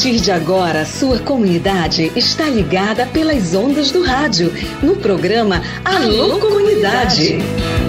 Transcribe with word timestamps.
partir 0.00 0.18
de 0.18 0.32
agora, 0.32 0.86
sua 0.86 1.18
comunidade 1.18 2.10
está 2.16 2.44
ligada 2.44 3.04
pelas 3.04 3.54
ondas 3.54 3.90
do 3.90 4.02
rádio, 4.02 4.50
no 4.82 4.96
programa 4.96 5.60
Alô 5.84 6.38
Comunidade. 6.38 7.36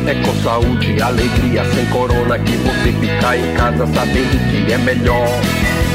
É 0.06 0.14
com 0.16 0.44
saúde 0.44 0.92
e 0.92 1.02
alegria, 1.02 1.64
sem 1.74 1.86
corona, 1.86 2.38
que 2.38 2.52
você 2.58 2.92
fica 3.00 3.38
em 3.38 3.56
casa 3.56 3.88
sabendo 3.88 4.66
que 4.68 4.74
é 4.74 4.78
melhor. 4.80 5.26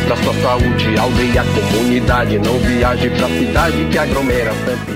Pra 0.06 0.16
sua 0.16 0.32
saúde, 0.40 0.98
aldeia, 0.98 1.44
comunidade, 1.70 2.38
não 2.38 2.58
viaje 2.60 3.10
pra 3.10 3.28
cidade 3.28 3.84
que 3.90 3.98
aglomera 3.98 4.54
sempre. 4.64 4.95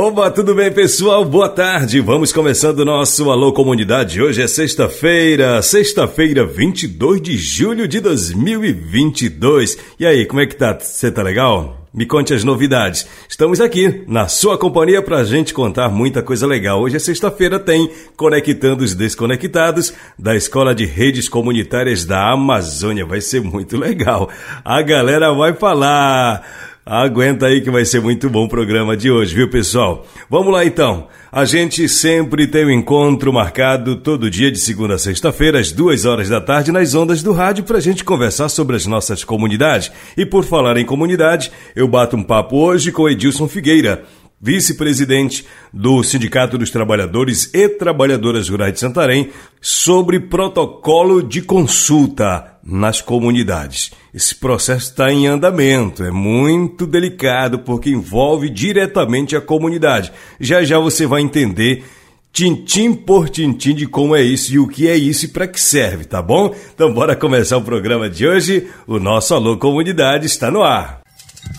Oba, 0.00 0.30
tudo 0.30 0.54
bem, 0.54 0.70
pessoal? 0.70 1.24
Boa 1.24 1.48
tarde. 1.48 1.98
Vamos 2.00 2.32
começando 2.32 2.78
o 2.78 2.84
nosso 2.84 3.28
Alô 3.32 3.52
Comunidade. 3.52 4.22
Hoje 4.22 4.40
é 4.40 4.46
sexta-feira, 4.46 5.60
sexta-feira, 5.60 6.46
22 6.46 7.20
de 7.20 7.36
julho 7.36 7.88
de 7.88 7.98
2022. 7.98 9.76
E 9.98 10.06
aí, 10.06 10.24
como 10.24 10.40
é 10.40 10.46
que 10.46 10.54
tá? 10.54 10.78
Você 10.78 11.10
tá 11.10 11.20
legal? 11.20 11.88
Me 11.92 12.06
conte 12.06 12.32
as 12.32 12.44
novidades. 12.44 13.08
Estamos 13.28 13.60
aqui 13.60 14.04
na 14.06 14.28
sua 14.28 14.56
companhia 14.56 15.02
para 15.02 15.16
a 15.16 15.24
gente 15.24 15.52
contar 15.52 15.88
muita 15.88 16.22
coisa 16.22 16.46
legal. 16.46 16.80
Hoje 16.80 16.94
é 16.94 17.00
sexta-feira, 17.00 17.58
tem 17.58 17.90
Conectando 18.16 18.84
os 18.84 18.94
Desconectados 18.94 19.92
da 20.16 20.36
Escola 20.36 20.76
de 20.76 20.84
Redes 20.84 21.28
Comunitárias 21.28 22.04
da 22.04 22.30
Amazônia. 22.30 23.04
Vai 23.04 23.20
ser 23.20 23.42
muito 23.42 23.76
legal. 23.76 24.30
A 24.64 24.80
galera 24.80 25.32
vai 25.32 25.54
falar. 25.54 26.67
Aguenta 26.90 27.44
aí 27.44 27.60
que 27.60 27.70
vai 27.70 27.84
ser 27.84 28.00
muito 28.00 28.30
bom 28.30 28.46
o 28.46 28.48
programa 28.48 28.96
de 28.96 29.10
hoje, 29.10 29.34
viu, 29.34 29.50
pessoal? 29.50 30.06
Vamos 30.30 30.50
lá 30.50 30.64
então. 30.64 31.06
A 31.30 31.44
gente 31.44 31.86
sempre 31.86 32.46
tem 32.46 32.64
um 32.64 32.70
encontro 32.70 33.30
marcado 33.30 33.96
todo 33.96 34.30
dia 34.30 34.50
de 34.50 34.58
segunda 34.58 34.94
a 34.94 34.98
sexta-feira, 34.98 35.58
às 35.58 35.70
duas 35.70 36.06
horas 36.06 36.30
da 36.30 36.40
tarde, 36.40 36.72
nas 36.72 36.94
ondas 36.94 37.22
do 37.22 37.30
rádio, 37.30 37.64
para 37.64 37.76
a 37.76 37.80
gente 37.82 38.02
conversar 38.02 38.48
sobre 38.48 38.74
as 38.74 38.86
nossas 38.86 39.22
comunidades. 39.22 39.92
E 40.16 40.24
por 40.24 40.44
falar 40.44 40.78
em 40.78 40.86
comunidade, 40.86 41.52
eu 41.76 41.86
bato 41.86 42.16
um 42.16 42.22
papo 42.22 42.56
hoje 42.56 42.90
com 42.90 43.06
Edilson 43.06 43.46
Figueira 43.46 44.04
vice-presidente 44.40 45.44
do 45.72 46.02
Sindicato 46.02 46.56
dos 46.56 46.70
Trabalhadores 46.70 47.50
e 47.52 47.68
Trabalhadoras 47.68 48.48
Rurais 48.48 48.72
de 48.72 48.80
Santarém, 48.80 49.30
sobre 49.60 50.20
protocolo 50.20 51.22
de 51.22 51.42
consulta 51.42 52.58
nas 52.62 53.00
comunidades. 53.00 53.90
Esse 54.14 54.34
processo 54.34 54.90
está 54.90 55.12
em 55.12 55.26
andamento, 55.26 56.04
é 56.04 56.10
muito 56.10 56.86
delicado 56.86 57.60
porque 57.60 57.90
envolve 57.90 58.48
diretamente 58.48 59.34
a 59.34 59.40
comunidade. 59.40 60.12
Já 60.38 60.62
já 60.62 60.78
você 60.78 61.06
vai 61.06 61.22
entender 61.22 61.84
tintim 62.32 62.94
por 62.94 63.28
tintim 63.28 63.74
de 63.74 63.86
como 63.86 64.14
é 64.14 64.22
isso 64.22 64.52
e 64.52 64.58
o 64.58 64.68
que 64.68 64.86
é 64.86 64.96
isso 64.96 65.24
e 65.24 65.28
para 65.28 65.48
que 65.48 65.60
serve, 65.60 66.04
tá 66.04 66.22
bom? 66.22 66.54
Então 66.74 66.92
bora 66.92 67.16
começar 67.16 67.56
o 67.56 67.62
programa 67.62 68.08
de 68.08 68.26
hoje. 68.26 68.68
O 68.86 69.00
nosso 69.00 69.34
Alô 69.34 69.56
Comunidade 69.56 70.26
está 70.26 70.50
no 70.50 70.62
ar. 70.62 71.00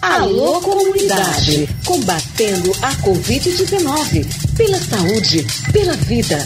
Alô 0.02 0.62
Comunidade, 0.62 1.68
combatendo 1.86 2.72
a 2.82 2.94
Covid-19, 2.96 4.26
pela 4.56 4.78
saúde, 4.78 5.46
pela 5.72 5.94
vida. 5.94 6.38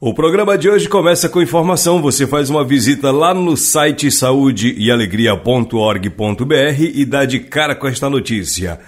O 0.00 0.14
programa 0.14 0.56
de 0.56 0.68
hoje 0.68 0.88
começa 0.88 1.28
com 1.28 1.42
informação. 1.42 2.00
Você 2.00 2.24
faz 2.24 2.48
uma 2.48 2.64
visita 2.64 3.10
lá 3.10 3.34
no 3.34 3.56
site 3.56 4.12
saudeealegria.org.br 4.12 6.82
e 6.94 7.04
dá 7.04 7.24
de 7.24 7.40
cara 7.40 7.74
com 7.74 7.88
esta 7.88 8.08
notícia. 8.08 8.78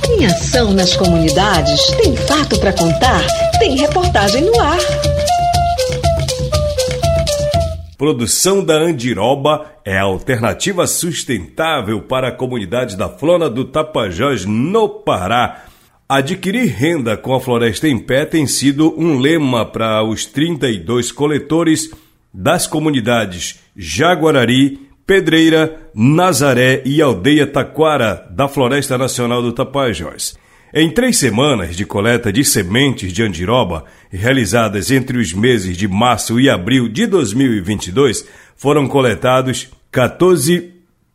Tem 0.00 0.24
ação 0.24 0.72
nas 0.72 0.96
comunidades? 0.96 1.88
Tem 2.02 2.16
fato 2.16 2.58
para 2.58 2.72
contar? 2.72 3.20
Tem 3.58 3.76
reportagem 3.76 4.42
no 4.42 4.58
ar. 4.60 4.78
Produção 8.00 8.64
da 8.64 8.76
andiroba 8.76 9.74
é 9.84 9.98
a 9.98 10.04
alternativa 10.04 10.86
sustentável 10.86 12.00
para 12.00 12.28
a 12.28 12.32
comunidade 12.32 12.96
da 12.96 13.10
Flona 13.10 13.50
do 13.50 13.62
Tapajós, 13.62 14.46
no 14.46 14.88
Pará. 14.88 15.66
Adquirir 16.08 16.74
renda 16.74 17.14
com 17.18 17.34
a 17.34 17.40
floresta 17.42 17.86
em 17.86 17.98
pé 17.98 18.24
tem 18.24 18.46
sido 18.46 18.98
um 18.98 19.18
lema 19.18 19.66
para 19.66 20.02
os 20.02 20.24
32 20.24 21.12
coletores 21.12 21.90
das 22.32 22.66
comunidades 22.66 23.60
Jaguarari, 23.76 24.80
Pedreira, 25.06 25.90
Nazaré 25.94 26.82
e 26.86 27.02
Aldeia 27.02 27.46
Taquara 27.46 28.26
da 28.30 28.48
Floresta 28.48 28.96
Nacional 28.96 29.42
do 29.42 29.52
Tapajós. 29.52 30.38
Em 30.72 30.88
três 30.88 31.18
semanas 31.18 31.74
de 31.74 31.84
coleta 31.84 32.32
de 32.32 32.44
sementes 32.44 33.12
de 33.12 33.24
andiroba, 33.24 33.84
realizadas 34.08 34.92
entre 34.92 35.18
os 35.18 35.32
meses 35.32 35.76
de 35.76 35.88
março 35.88 36.38
e 36.38 36.48
abril 36.48 36.88
de 36.88 37.06
2022, 37.06 38.24
foram 38.56 38.86
coletados 38.86 39.68
14 39.90 40.70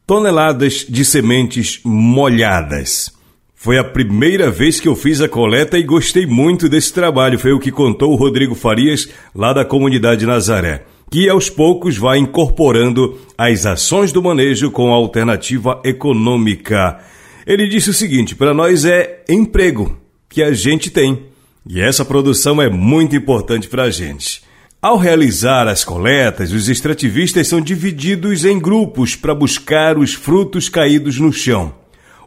toneladas 0.05 0.85
de 0.89 1.05
sementes 1.05 1.79
molhadas. 1.85 3.09
Foi 3.55 3.77
a 3.77 3.83
primeira 3.83 4.51
vez 4.51 4.81
que 4.81 4.89
eu 4.89 4.95
fiz 4.95 5.21
a 5.21 5.29
coleta 5.29 5.79
e 5.79 5.83
gostei 5.83 6.25
muito 6.25 6.67
desse 6.67 6.91
trabalho, 6.91 7.39
foi 7.39 7.53
o 7.53 7.59
que 7.59 7.71
contou 7.71 8.11
o 8.11 8.17
Rodrigo 8.17 8.55
Farias, 8.55 9.07
lá 9.33 9.53
da 9.53 9.63
comunidade 9.63 10.25
Nazaré, 10.25 10.83
que 11.09 11.29
aos 11.29 11.49
poucos 11.49 11.97
vai 11.97 12.17
incorporando 12.17 13.17
as 13.37 13.65
ações 13.65 14.11
do 14.11 14.21
manejo 14.21 14.69
com 14.69 14.91
a 14.91 14.97
alternativa 14.97 15.79
econômica. 15.85 16.99
Ele 17.45 17.67
disse 17.67 17.89
o 17.89 17.93
seguinte: 17.93 18.35
para 18.35 18.53
nós 18.53 18.85
é 18.85 19.23
emprego 19.29 19.97
que 20.27 20.41
a 20.41 20.53
gente 20.53 20.89
tem. 20.89 21.27
E 21.67 21.81
essa 21.81 22.05
produção 22.05 22.61
é 22.61 22.69
muito 22.69 23.15
importante 23.15 23.67
para 23.67 23.83
a 23.83 23.89
gente. 23.89 24.43
Ao 24.81 24.97
realizar 24.97 25.67
as 25.67 25.83
coletas, 25.83 26.51
os 26.51 26.69
extrativistas 26.69 27.47
são 27.47 27.59
divididos 27.59 28.45
em 28.45 28.59
grupos 28.59 29.15
para 29.15 29.33
buscar 29.33 29.97
os 29.97 30.13
frutos 30.13 30.69
caídos 30.69 31.19
no 31.19 31.33
chão. 31.33 31.73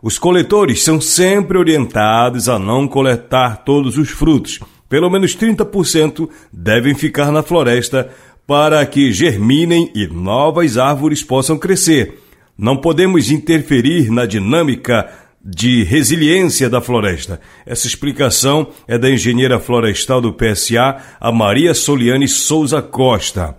Os 0.03 0.19
coletores 0.19 0.83
são 0.83 1.01
sempre 1.01 1.57
orientados 1.57 2.49
a 2.49 2.59
não 2.59 2.89
coletar 2.89 3.63
todos 3.65 3.97
os 3.97 4.11
frutos. 4.11 4.59
Pelo 4.89 5.11
menos 5.11 5.37
30% 5.37 6.29
devem 6.53 6.95
ficar 6.95 7.31
na 7.31 7.43
floresta 7.43 8.11
para 8.47 8.85
que 8.87 9.13
germinem 9.13 9.91
e 9.95 10.07
novas 10.07 10.79
árvores 10.79 11.23
possam 11.23 11.59
crescer. 11.59 12.19
Não 12.59 12.77
podemos 12.77 13.31
interferir 13.31 14.11
na 14.11 14.27
dinâmica 14.27 15.09
de 15.45 15.85
resiliência 15.85 16.69
da 16.69 16.81
floresta. 16.81 17.41
Essa 17.65 17.87
explicação 17.87 18.71
é 18.89 18.99
da 18.99 19.09
engenheira 19.09 19.61
florestal 19.61 20.21
do 20.21 20.33
PSA, 20.33 20.97
a 21.21 21.31
Maria 21.31 21.73
Soliane 21.73 22.27
Souza 22.27 22.83
Costa. 22.83 23.57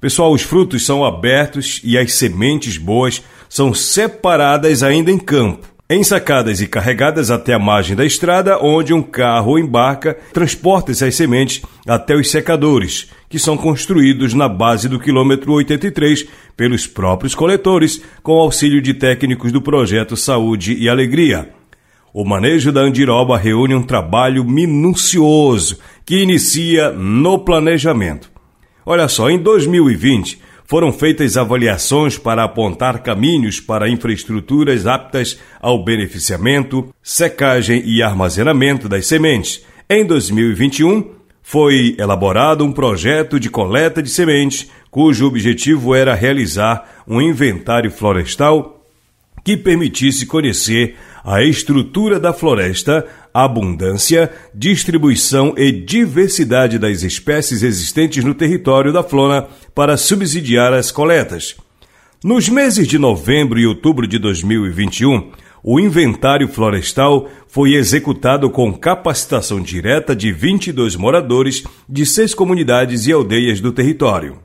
Pessoal, 0.00 0.32
os 0.32 0.42
frutos 0.42 0.86
são 0.86 1.04
abertos 1.04 1.80
e 1.82 1.98
as 1.98 2.14
sementes 2.14 2.78
boas 2.78 3.20
são 3.48 3.74
separadas 3.74 4.84
ainda 4.84 5.10
em 5.10 5.18
campo 5.18 5.76
ensacadas 5.88 6.60
e 6.60 6.66
carregadas 6.66 7.30
até 7.30 7.54
a 7.54 7.58
margem 7.58 7.94
da 7.94 8.04
estrada, 8.04 8.58
onde 8.60 8.92
um 8.92 9.02
carro 9.02 9.58
embarca, 9.58 10.16
transporta 10.32 10.90
essas 10.90 11.14
sementes 11.14 11.62
até 11.86 12.16
os 12.16 12.30
secadores, 12.30 13.08
que 13.28 13.38
são 13.38 13.56
construídos 13.56 14.34
na 14.34 14.48
base 14.48 14.88
do 14.88 14.98
quilômetro 14.98 15.52
83 15.52 16.26
pelos 16.56 16.86
próprios 16.86 17.34
coletores, 17.34 18.02
com 18.22 18.32
auxílio 18.34 18.80
de 18.80 18.94
técnicos 18.94 19.52
do 19.52 19.60
projeto 19.60 20.16
Saúde 20.16 20.74
e 20.74 20.88
Alegria. 20.88 21.50
O 22.12 22.24
manejo 22.24 22.72
da 22.72 22.80
andiroba 22.80 23.36
reúne 23.36 23.74
um 23.74 23.82
trabalho 23.82 24.44
minucioso 24.44 25.78
que 26.04 26.22
inicia 26.22 26.90
no 26.90 27.38
planejamento. 27.38 28.30
Olha 28.86 29.08
só, 29.08 29.28
em 29.28 29.38
2020, 29.38 30.40
foram 30.64 30.92
feitas 30.92 31.36
avaliações 31.36 32.18
para 32.18 32.42
apontar 32.42 33.02
caminhos 33.02 33.60
para 33.60 33.88
infraestruturas 33.88 34.86
aptas 34.86 35.38
ao 35.60 35.84
beneficiamento, 35.84 36.88
secagem 37.02 37.82
e 37.84 38.02
armazenamento 38.02 38.88
das 38.88 39.06
sementes. 39.06 39.64
Em 39.88 40.04
2021, 40.04 41.15
foi 41.48 41.94
elaborado 41.96 42.64
um 42.64 42.72
projeto 42.72 43.38
de 43.38 43.48
coleta 43.48 44.02
de 44.02 44.10
sementes, 44.10 44.68
cujo 44.90 45.28
objetivo 45.28 45.94
era 45.94 46.12
realizar 46.12 47.04
um 47.06 47.22
inventário 47.22 47.88
florestal 47.88 48.84
que 49.44 49.56
permitisse 49.56 50.26
conhecer 50.26 50.96
a 51.24 51.44
estrutura 51.44 52.18
da 52.18 52.32
floresta, 52.32 53.06
abundância, 53.32 54.28
distribuição 54.52 55.54
e 55.56 55.70
diversidade 55.70 56.80
das 56.80 57.04
espécies 57.04 57.62
existentes 57.62 58.24
no 58.24 58.34
território 58.34 58.92
da 58.92 59.04
flora 59.04 59.48
para 59.72 59.96
subsidiar 59.96 60.72
as 60.72 60.90
coletas. 60.90 61.54
Nos 62.24 62.48
meses 62.48 62.88
de 62.88 62.98
novembro 62.98 63.56
e 63.56 63.68
outubro 63.68 64.08
de 64.08 64.18
2021, 64.18 65.30
o 65.68 65.80
inventário 65.80 66.46
florestal 66.46 67.28
foi 67.48 67.74
executado 67.74 68.48
com 68.48 68.72
capacitação 68.72 69.60
direta 69.60 70.14
de 70.14 70.30
22 70.30 70.94
moradores 70.94 71.64
de 71.88 72.06
seis 72.06 72.32
comunidades 72.32 73.08
e 73.08 73.12
aldeias 73.12 73.60
do 73.60 73.72
território. 73.72 74.38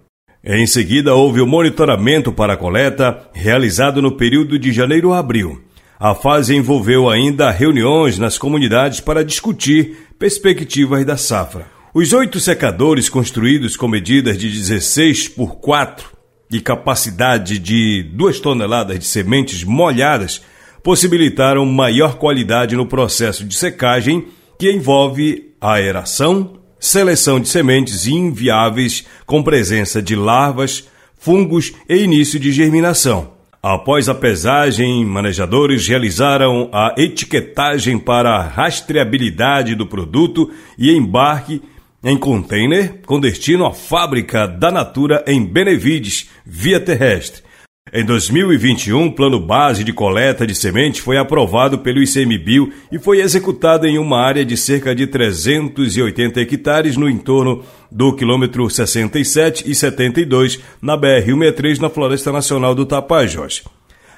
Em 0.44 0.66
seguida, 0.66 1.14
houve 1.14 1.40
o 1.40 1.46
monitoramento 1.46 2.34
para 2.34 2.54
a 2.54 2.58
coleta, 2.58 3.30
realizado 3.34 4.02
no 4.02 4.18
período 4.18 4.58
de 4.58 4.72
janeiro 4.72 5.14
a 5.14 5.20
abril. 5.20 5.62
A 6.00 6.16
fase 6.16 6.56
envolveu 6.56 7.08
ainda 7.08 7.52
reuniões 7.52 8.18
nas 8.18 8.40
comunidades 8.40 9.00
para 9.00 9.24
discutir 9.24 9.96
perspectivas 10.18 11.06
da 11.06 11.18
safra. 11.18 11.68
Os 11.94 12.14
oito 12.14 12.40
secadores 12.40 13.10
construídos 13.10 13.78
com 13.78 13.88
medidas 13.88 14.40
de 14.40 14.50
16 14.50 15.28
por 15.28 15.58
4 15.58 16.10
e 16.52 16.60
capacidade 16.60 17.60
de 17.60 18.02
2 18.12 18.40
toneladas 18.40 18.98
de 18.98 19.06
sementes 19.06 19.64
molhadas 19.64 20.42
possibilitaram 20.84 21.66
maior 21.66 22.16
qualidade 22.16 22.76
no 22.76 22.86
processo 22.86 23.44
de 23.44 23.56
secagem 23.56 24.28
que 24.58 24.72
envolve 24.72 25.54
aeração, 25.60 26.54
seleção 26.80 27.40
de 27.40 27.48
sementes 27.48 28.08
inviáveis 28.08 29.06
com 29.26 29.44
presença 29.44 30.02
de 30.02 30.16
larvas, 30.16 30.88
fungos 31.18 31.72
e 31.88 31.98
início 31.98 32.40
de 32.40 32.52
germinação. 32.52 33.32
Após 33.64 34.10
a 34.10 34.16
pesagem, 34.16 35.06
manejadores 35.06 35.88
realizaram 35.88 36.68
a 36.74 36.96
etiquetagem 36.98 38.00
para 38.00 38.38
a 38.38 38.42
rastreabilidade 38.42 39.76
do 39.76 39.86
produto 39.86 40.50
e 40.80 40.92
embarque 40.92 41.62
em 42.04 42.18
container 42.18 43.02
com 43.06 43.20
destino 43.20 43.68
à 43.68 43.72
fábrica 43.72 44.48
da 44.48 44.72
Natura 44.72 45.24
em 45.28 45.46
Benevides, 45.46 46.28
via 46.44 46.80
terrestre. 46.80 47.44
Em 47.94 48.06
2021, 48.06 49.08
o 49.08 49.12
plano 49.12 49.38
base 49.38 49.84
de 49.84 49.92
coleta 49.92 50.48
de 50.48 50.56
semente 50.56 51.02
foi 51.02 51.18
aprovado 51.18 51.80
pelo 51.80 52.02
ICMBio 52.02 52.72
e 52.90 52.98
foi 52.98 53.20
executado 53.20 53.86
em 53.86 53.98
uma 53.98 54.18
área 54.18 54.46
de 54.46 54.56
cerca 54.56 54.96
de 54.96 55.06
380 55.06 56.40
hectares 56.40 56.96
no 56.96 57.10
entorno 57.10 57.66
do 57.92 58.16
quilômetro 58.16 58.70
67 58.70 59.70
e 59.70 59.76
72 59.76 60.62
na 60.82 60.98
BR-163 60.98 61.80
na 61.80 61.90
Floresta 61.90 62.32
Nacional 62.32 62.74
do 62.74 62.86
Tapajós. 62.86 63.62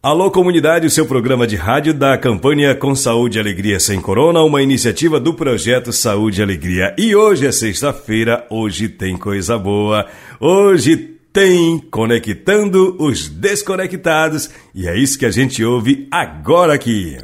Alô 0.00 0.30
Comunidade, 0.30 0.86
o 0.86 0.90
seu 0.90 1.04
programa 1.04 1.44
de 1.44 1.56
rádio 1.56 1.92
da 1.92 2.16
campanha 2.16 2.72
Com 2.76 2.94
Saúde 2.94 3.38
e 3.38 3.40
Alegria 3.40 3.80
Sem 3.80 4.00
Corona, 4.00 4.42
uma 4.42 4.62
iniciativa 4.62 5.18
do 5.18 5.34
projeto 5.34 5.92
Saúde 5.92 6.40
e 6.40 6.44
Alegria. 6.44 6.94
E 6.96 7.16
hoje 7.16 7.48
é 7.48 7.50
sexta-feira, 7.50 8.46
hoje 8.48 8.88
tem 8.88 9.16
coisa 9.16 9.58
boa. 9.58 10.06
Hoje 10.38 10.96
tem 11.32 11.80
Conectando 11.90 12.94
os 13.00 13.28
Desconectados 13.28 14.48
e 14.72 14.86
é 14.86 14.96
isso 14.96 15.18
que 15.18 15.26
a 15.26 15.32
gente 15.32 15.64
ouve 15.64 16.06
agora 16.12 16.74
aqui. 16.74 17.18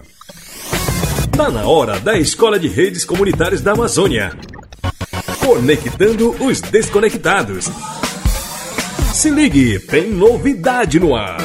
Tá 1.36 1.48
na 1.48 1.64
hora 1.64 2.00
da 2.00 2.18
Escola 2.18 2.58
de 2.58 2.66
Redes 2.66 3.04
Comunitárias 3.04 3.60
da 3.60 3.70
Amazônia. 3.70 4.32
Conectando 5.44 6.30
os 6.44 6.60
desconectados. 6.60 7.68
Se 9.12 9.28
ligue, 9.28 9.78
tem 9.78 10.10
novidade 10.10 10.98
no 10.98 11.14
ar. 11.14 11.38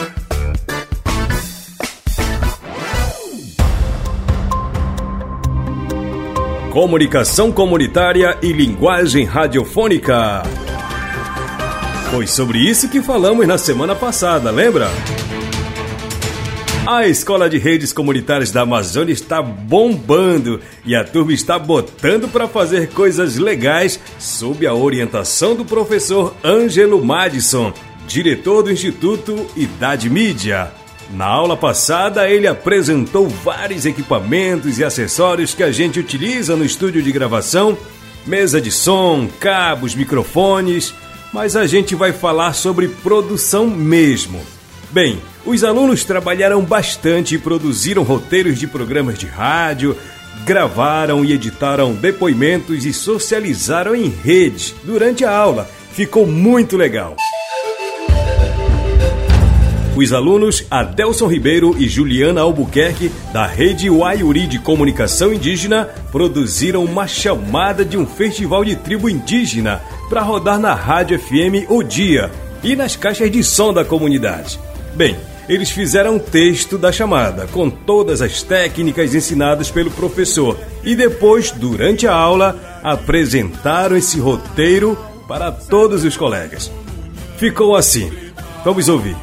Comunicação 6.72 7.52
comunitária 7.52 8.38
e 8.42 8.54
linguagem 8.54 9.26
radiofônica. 9.26 10.44
Foi 12.12 12.28
sobre 12.28 12.60
isso 12.60 12.90
que 12.90 13.02
falamos 13.02 13.48
na 13.48 13.58
semana 13.58 13.96
passada, 13.96 14.52
lembra? 14.52 14.88
A 16.90 17.06
Escola 17.06 17.50
de 17.50 17.58
Redes 17.58 17.92
Comunitárias 17.92 18.50
da 18.50 18.62
Amazônia 18.62 19.12
está 19.12 19.42
bombando 19.42 20.62
e 20.86 20.96
a 20.96 21.04
turma 21.04 21.34
está 21.34 21.60
botando 21.60 22.30
para 22.32 22.48
fazer 22.48 22.92
coisas 22.92 23.36
legais 23.36 24.00
sob 24.18 24.66
a 24.66 24.74
orientação 24.74 25.54
do 25.54 25.66
professor 25.66 26.34
Ângelo 26.42 27.04
Madison, 27.04 27.74
diretor 28.08 28.64
do 28.64 28.72
Instituto 28.72 29.46
Idade 29.58 30.10
Mídia. 30.10 30.72
Na 31.12 31.26
aula 31.26 31.58
passada, 31.58 32.30
ele 32.30 32.48
apresentou 32.48 33.28
vários 33.28 33.86
equipamentos 33.86 34.80
e 34.80 34.84
acessórios 34.86 35.54
que 35.54 35.64
a 35.64 35.74
gente 35.74 36.00
utiliza 36.00 36.56
no 36.56 36.64
estúdio 36.64 37.04
de 37.04 37.12
gravação, 37.12 37.78
mesa 38.26 38.62
de 38.62 38.72
som, 38.72 39.28
cabos, 39.42 39.94
microfones, 39.94 40.96
mas 41.34 41.58
a 41.58 41.68
gente 41.68 41.96
vai 41.96 42.14
falar 42.14 42.54
sobre 42.54 42.88
produção 42.88 43.68
mesmo. 43.68 44.40
Bem, 44.90 45.22
os 45.48 45.64
alunos 45.64 46.04
trabalharam 46.04 46.62
bastante 46.62 47.36
e 47.36 47.38
produziram 47.38 48.04
roteiros 48.04 48.60
de 48.60 48.68
programas 48.68 49.18
de 49.18 49.26
rádio, 49.26 49.96
gravaram 50.46 51.24
e 51.24 51.32
editaram 51.32 51.94
depoimentos 51.94 52.86
e 52.86 52.92
socializaram 52.92 53.96
em 53.96 54.10
rede 54.10 54.76
durante 54.84 55.24
a 55.24 55.32
aula. 55.32 55.70
Ficou 55.94 56.28
muito 56.28 56.76
legal. 56.76 57.16
Os 59.96 60.14
alunos 60.14 60.64
Adelson 60.70 61.28
Ribeiro 61.28 61.76
e 61.80 61.88
Juliana 61.88 62.42
Albuquerque, 62.42 63.10
da 63.34 63.48
Rede 63.48 63.90
Waiuri 63.90 64.46
de 64.46 64.60
Comunicação 64.60 65.34
Indígena, 65.34 65.86
produziram 66.12 66.84
uma 66.84 67.08
chamada 67.08 67.84
de 67.86 67.98
um 67.98 68.06
festival 68.06 68.64
de 68.64 68.76
tribo 68.76 69.10
indígena 69.10 69.82
para 70.10 70.22
rodar 70.22 70.60
na 70.60 70.76
Rádio 70.76 71.18
FM 71.18 71.70
o 71.70 71.82
dia 71.82 72.30
e 72.62 72.76
nas 72.76 72.96
caixas 72.96 73.32
de 73.32 73.44
som 73.44 73.74
da 73.74 73.84
comunidade. 73.84 74.60
Bem, 74.94 75.16
eles 75.48 75.72
fizeram 75.72 76.16
um 76.16 76.20
texto 76.20 76.78
da 76.78 76.92
chamada, 76.92 77.48
com 77.48 77.70
todas 77.70 78.22
as 78.22 78.44
técnicas 78.44 79.16
ensinadas 79.16 79.72
pelo 79.72 79.90
professor, 79.92 80.60
e 80.84 80.94
depois, 80.96 81.52
durante 81.52 82.06
a 82.08 82.14
aula, 82.14 82.82
apresentaram 82.84 83.96
esse 83.96 84.20
roteiro 84.20 84.98
para 85.28 85.52
todos 85.52 86.04
os 86.04 86.18
colegas. 86.18 86.72
Ficou 87.38 87.76
assim. 87.76 88.12
Vamos 88.64 88.90
ouvir. 88.90 89.16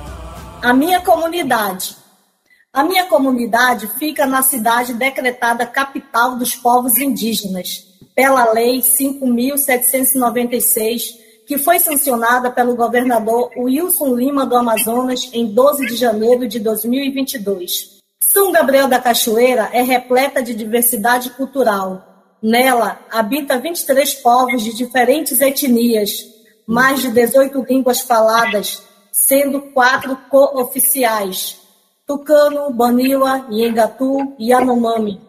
A 0.63 0.73
minha 0.73 1.01
comunidade. 1.01 1.97
A 2.73 2.83
minha 2.83 3.05
comunidade 3.07 3.89
fica 3.99 4.27
na 4.27 4.43
cidade 4.43 4.95
decretada 4.95 5.67
capital 5.67 6.37
dos 6.37 6.55
povos 6.55 6.97
indígenas, 6.97 7.85
pela 8.15 8.53
Lei 8.53 8.81
5.796 8.81 11.24
que 11.47 11.59
foi 11.59 11.79
sancionada 11.79 12.51
pelo 12.51 12.75
governador 12.75 13.51
Wilson 13.57 14.15
Lima 14.15 14.47
do 14.47 14.57
Amazonas 14.57 15.31
em 15.33 15.47
12 15.47 15.87
de 15.87 15.97
janeiro 15.97 16.49
de 16.49 16.59
2022. 16.59 18.01
São 18.23 18.51
Gabriel 18.51 18.89
da 18.89 18.99
Cachoeira 18.99 19.69
é 19.73 19.83
repleta 19.83 20.43
de 20.43 20.55
diversidade 20.55 21.31
cultural. 21.31 22.37
Nela 22.43 22.99
habita 23.11 23.59
23 23.59 24.15
povos 24.15 24.63
de 24.63 24.75
diferentes 24.75 25.41
etnias, 25.41 26.27
mais 26.67 27.01
de 27.01 27.11
18 27.11 27.65
línguas 27.69 28.01
faladas, 28.01 28.83
sendo 29.13 29.61
quatro 29.73 30.17
co-oficiais: 30.29 31.61
Tucano, 32.07 32.73
Banila, 32.73 33.47
Iengatu 33.51 34.35
e 34.39 34.49
Yanomami. 34.49 35.21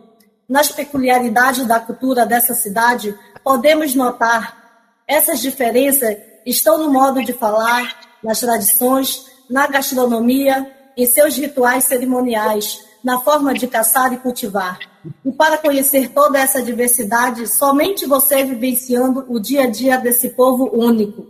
Nas 0.48 0.72
peculiaridades 0.72 1.66
da 1.66 1.80
cultura 1.80 2.26
dessa 2.26 2.54
cidade, 2.54 3.16
podemos 3.44 3.94
notar 3.96 4.65
essas 5.08 5.40
diferenças 5.42 6.18
estão 6.46 6.78
no 6.78 6.92
modo 6.92 7.24
de 7.24 7.34
falar, 7.34 8.00
nas 8.24 8.40
tradições, 8.40 9.26
na 9.50 9.68
gastronomia, 9.68 10.72
em 10.98 11.06
seus 11.06 11.36
rituais 11.38 11.84
cerimoniais, 11.84 12.80
na 13.04 13.20
forma 13.20 13.54
de 13.54 13.68
caçar 13.68 14.14
e 14.14 14.18
cultivar. 14.18 14.80
E 15.24 15.32
para 15.32 15.58
conhecer 15.58 16.10
toda 16.10 16.40
essa 16.40 16.62
diversidade, 16.62 17.48
somente 17.48 18.06
você 18.06 18.44
vivenciando 18.44 19.26
o 19.30 19.40
dia 19.40 19.64
a 19.64 19.68
dia 19.68 19.98
desse 19.98 20.30
povo 20.30 20.72
único. 20.74 21.28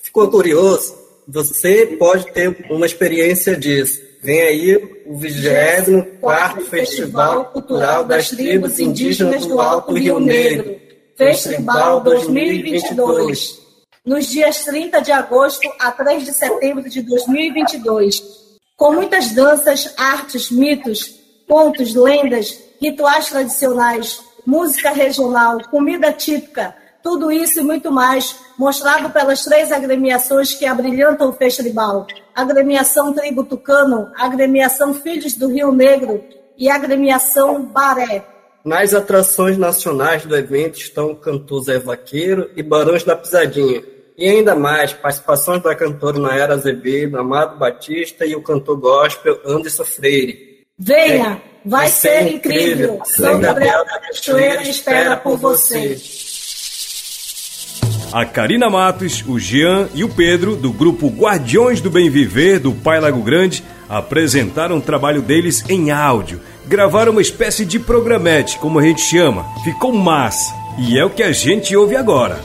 Ficou 0.00 0.28
curioso? 0.30 0.94
Você 1.26 1.96
pode 1.98 2.30
ter 2.32 2.66
uma 2.70 2.86
experiência 2.86 3.56
disso. 3.56 4.00
Vem 4.22 4.40
aí 4.40 5.02
o 5.06 5.16
24 5.16 6.64
Festival 6.64 7.46
Cultural 7.46 8.04
das 8.04 8.30
Tribos 8.30 8.78
Indígenas 8.78 9.44
do 9.46 9.60
Alto 9.60 9.92
Rio 9.92 10.18
Negro, 10.18 10.76
Festival 11.18 12.00
2022, 12.02 13.58
nos 14.06 14.28
dias 14.28 14.62
30 14.64 15.02
de 15.02 15.10
agosto 15.10 15.68
a 15.80 15.90
3 15.90 16.24
de 16.24 16.32
setembro 16.32 16.88
de 16.88 17.02
2022, 17.02 18.22
com 18.76 18.92
muitas 18.92 19.32
danças, 19.32 19.92
artes, 19.98 20.48
mitos, 20.48 21.16
contos, 21.48 21.92
lendas, 21.96 22.56
rituais 22.80 23.30
tradicionais, 23.30 24.20
música 24.46 24.90
regional, 24.90 25.58
comida 25.68 26.12
típica, 26.12 26.72
tudo 27.02 27.32
isso 27.32 27.58
e 27.58 27.64
muito 27.64 27.90
mais, 27.90 28.36
mostrado 28.56 29.10
pelas 29.10 29.42
três 29.42 29.72
agremiações 29.72 30.54
que 30.54 30.66
abrilhantam 30.66 31.30
o 31.30 31.32
festival: 31.32 32.06
a 32.32 32.42
agremiação 32.42 33.12
Tribo 33.12 33.42
Tucano, 33.42 34.12
agremiação 34.16 34.94
Filhos 34.94 35.34
do 35.34 35.48
Rio 35.48 35.72
Negro 35.72 36.22
e 36.56 36.70
agremiação 36.70 37.64
Baré. 37.64 38.37
Nas 38.68 38.92
atrações 38.92 39.56
nacionais 39.56 40.26
do 40.26 40.36
evento 40.36 40.78
estão 40.78 41.12
o 41.12 41.16
cantor 41.16 41.62
Zé 41.62 41.78
Vaqueiro 41.78 42.50
e 42.54 42.62
Barões 42.62 43.02
da 43.02 43.16
Pisadinha. 43.16 43.82
E 44.14 44.28
ainda 44.28 44.54
mais, 44.54 44.92
participações 44.92 45.62
da 45.62 45.74
cantora 45.74 46.18
Nayara 46.18 46.52
Azevedo, 46.52 47.18
Amado 47.18 47.58
Batista 47.58 48.26
e 48.26 48.36
o 48.36 48.42
cantor 48.42 48.76
gospel 48.76 49.40
Anderson 49.46 49.86
Freire. 49.86 50.66
Venha, 50.78 51.40
vai, 51.64 51.84
vai 51.84 51.88
ser, 51.88 52.08
ser 52.08 52.34
incrível. 52.34 52.96
incrível. 52.96 53.02
São 53.06 53.40
Gabriel 53.40 53.86
da 53.86 54.00
Cachoeira 54.00 54.62
espera 54.68 55.16
por 55.16 55.38
você. 55.38 55.96
A 58.12 58.26
Karina 58.26 58.68
Matos, 58.68 59.24
o 59.26 59.38
Jean 59.38 59.88
e 59.94 60.04
o 60.04 60.10
Pedro, 60.10 60.56
do 60.56 60.74
grupo 60.74 61.08
Guardiões 61.08 61.80
do 61.80 61.90
Bem 61.90 62.10
Viver 62.10 62.58
do 62.58 62.74
Pai 62.74 63.00
Lago 63.00 63.22
Grande, 63.22 63.64
apresentaram 63.88 64.78
o 64.78 64.82
trabalho 64.82 65.22
deles 65.22 65.64
em 65.68 65.90
áudio. 65.90 66.40
Gravaram 66.66 67.12
uma 67.12 67.22
espécie 67.22 67.64
de 67.64 67.78
programete, 67.78 68.58
como 68.58 68.78
a 68.78 68.82
gente 68.82 69.00
chama. 69.00 69.46
Ficou 69.64 69.92
massa. 69.92 70.54
E 70.78 70.98
é 70.98 71.04
o 71.04 71.10
que 71.10 71.22
a 71.22 71.32
gente 71.32 71.74
ouve 71.74 71.96
agora. 71.96 72.40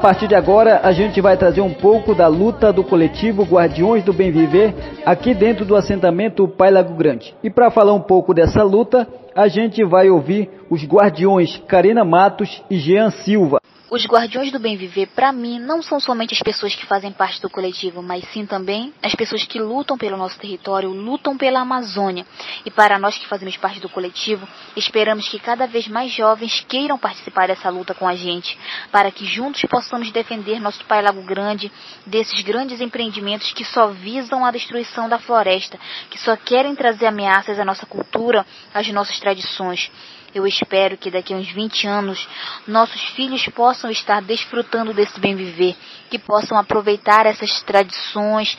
Partir 0.00 0.28
de 0.28 0.34
agora, 0.34 0.80
a 0.84 0.92
gente 0.92 1.20
vai 1.20 1.36
trazer 1.36 1.60
um 1.60 1.74
pouco 1.74 2.14
da 2.14 2.28
luta 2.28 2.72
do 2.72 2.84
coletivo 2.84 3.42
Guardiões 3.42 4.04
do 4.04 4.12
Bem 4.12 4.30
Viver 4.30 4.74
aqui 5.04 5.34
dentro 5.34 5.64
do 5.64 5.74
assentamento 5.74 6.46
Pai 6.46 6.70
Lago 6.70 6.94
Grande. 6.94 7.34
E 7.42 7.50
para 7.50 7.70
falar 7.70 7.92
um 7.92 8.00
pouco 8.00 8.32
dessa 8.32 8.62
luta, 8.62 9.06
a 9.34 9.48
gente 9.48 9.84
vai 9.84 10.08
ouvir 10.08 10.48
os 10.70 10.84
Guardiões 10.84 11.60
Karina 11.66 12.04
Matos 12.04 12.62
e 12.70 12.78
Jean 12.78 13.10
Silva. 13.10 13.60
Os 13.90 14.04
guardiões 14.04 14.52
do 14.52 14.58
bem 14.58 14.76
viver, 14.76 15.06
para 15.06 15.32
mim, 15.32 15.58
não 15.58 15.80
são 15.80 15.98
somente 15.98 16.34
as 16.34 16.42
pessoas 16.42 16.74
que 16.74 16.84
fazem 16.84 17.10
parte 17.10 17.40
do 17.40 17.48
coletivo, 17.48 18.02
mas 18.02 18.22
sim 18.32 18.44
também 18.44 18.92
as 19.02 19.14
pessoas 19.14 19.44
que 19.44 19.58
lutam 19.58 19.96
pelo 19.96 20.14
nosso 20.14 20.38
território, 20.38 20.90
lutam 20.90 21.38
pela 21.38 21.60
Amazônia. 21.60 22.26
E 22.66 22.70
para 22.70 22.98
nós 22.98 23.16
que 23.16 23.26
fazemos 23.26 23.56
parte 23.56 23.80
do 23.80 23.88
coletivo, 23.88 24.46
esperamos 24.76 25.26
que 25.26 25.38
cada 25.38 25.66
vez 25.66 25.88
mais 25.88 26.12
jovens 26.12 26.62
queiram 26.68 26.98
participar 26.98 27.48
dessa 27.48 27.70
luta 27.70 27.94
com 27.94 28.06
a 28.06 28.14
gente, 28.14 28.58
para 28.92 29.10
que 29.10 29.24
juntos 29.24 29.62
possamos 29.62 30.10
defender 30.10 30.60
nosso 30.60 30.84
Pai 30.84 31.00
Lago 31.00 31.22
Grande 31.22 31.72
desses 32.04 32.42
grandes 32.42 32.82
empreendimentos 32.82 33.52
que 33.52 33.64
só 33.64 33.86
visam 33.86 34.44
a 34.44 34.50
destruição 34.50 35.08
da 35.08 35.18
floresta, 35.18 35.80
que 36.10 36.18
só 36.18 36.36
querem 36.36 36.74
trazer 36.74 37.06
ameaças 37.06 37.58
à 37.58 37.64
nossa 37.64 37.86
cultura, 37.86 38.44
às 38.74 38.86
nossas 38.88 39.18
tradições. 39.18 39.90
Eu 40.34 40.46
espero 40.46 40.96
que 40.96 41.10
daqui 41.10 41.32
a 41.32 41.36
uns 41.36 41.50
20 41.50 41.86
anos 41.86 42.28
nossos 42.66 43.02
filhos 43.10 43.46
possam 43.48 43.90
estar 43.90 44.20
desfrutando 44.20 44.92
desse 44.92 45.18
bem 45.18 45.34
viver, 45.34 45.74
que 46.10 46.18
possam 46.18 46.58
aproveitar 46.58 47.26
essas 47.26 47.62
tradições, 47.62 48.56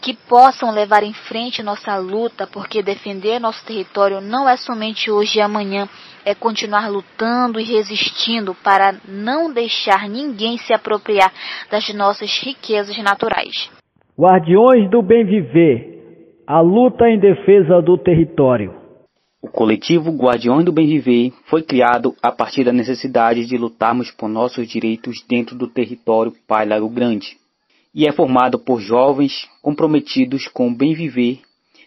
que 0.00 0.14
possam 0.14 0.70
levar 0.70 1.02
em 1.02 1.12
frente 1.12 1.62
nossa 1.62 1.96
luta, 1.96 2.46
porque 2.46 2.82
defender 2.82 3.40
nosso 3.40 3.64
território 3.64 4.20
não 4.20 4.48
é 4.48 4.56
somente 4.56 5.10
hoje 5.10 5.38
e 5.38 5.42
amanhã, 5.42 5.88
é 6.24 6.34
continuar 6.34 6.88
lutando 6.88 7.58
e 7.58 7.64
resistindo 7.64 8.54
para 8.62 8.94
não 9.06 9.52
deixar 9.52 10.08
ninguém 10.08 10.58
se 10.58 10.72
apropriar 10.72 11.32
das 11.70 11.92
nossas 11.94 12.30
riquezas 12.42 12.96
naturais. 12.98 13.70
Guardiões 14.18 14.90
do 14.90 15.02
bem 15.02 15.24
viver, 15.24 16.42
a 16.46 16.60
luta 16.60 17.08
em 17.08 17.18
defesa 17.18 17.80
do 17.80 17.96
território. 17.96 18.77
O 19.48 19.50
coletivo 19.50 20.10
Guardiões 20.10 20.66
do 20.66 20.70
Bem 20.70 20.86
Viver 20.86 21.32
foi 21.46 21.62
criado 21.62 22.14
a 22.22 22.30
partir 22.30 22.64
da 22.64 22.72
necessidade 22.72 23.46
de 23.46 23.56
lutarmos 23.56 24.10
por 24.10 24.28
nossos 24.28 24.68
direitos 24.68 25.24
dentro 25.26 25.56
do 25.56 25.66
território 25.66 26.34
Pai 26.46 26.66
Lago 26.66 26.86
Grande 26.90 27.38
e 27.94 28.06
é 28.06 28.12
formado 28.12 28.58
por 28.58 28.78
jovens 28.78 29.48
comprometidos 29.62 30.46
com 30.48 30.68
o 30.68 30.74
bem 30.76 30.92
viver 30.92 31.40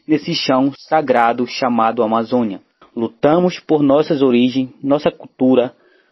nesse 0.08 0.34
chão 0.34 0.74
sagrado 0.76 1.46
chamado 1.46 2.02
Amazônia. 2.02 2.62
Lutamos 2.96 3.60
por 3.60 3.84
nossas 3.84 4.24
origens, 4.24 4.72
nossa 4.82 5.12
cultura, 5.12 5.72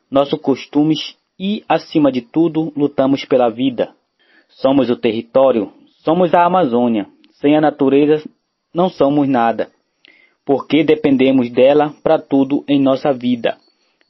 nossos 0.09 0.39
costumes 0.39 1.17
e, 1.39 1.63
acima 1.67 2.11
de 2.11 2.21
tudo, 2.21 2.71
lutamos 2.77 3.25
pela 3.25 3.49
vida. 3.49 3.89
Somos 4.49 4.87
o 4.91 4.95
território, 4.95 5.73
somos 6.03 6.31
a 6.31 6.45
Amazônia. 6.45 7.07
Sem 7.41 7.57
a 7.57 7.61
natureza, 7.61 8.23
não 8.71 8.87
somos 8.87 9.27
nada 9.27 9.71
porque 10.49 10.83
dependemos 10.83 11.47
dela 11.51 11.93
para 12.01 12.17
tudo 12.17 12.65
em 12.67 12.81
nossa 12.81 13.13
vida, 13.13 13.55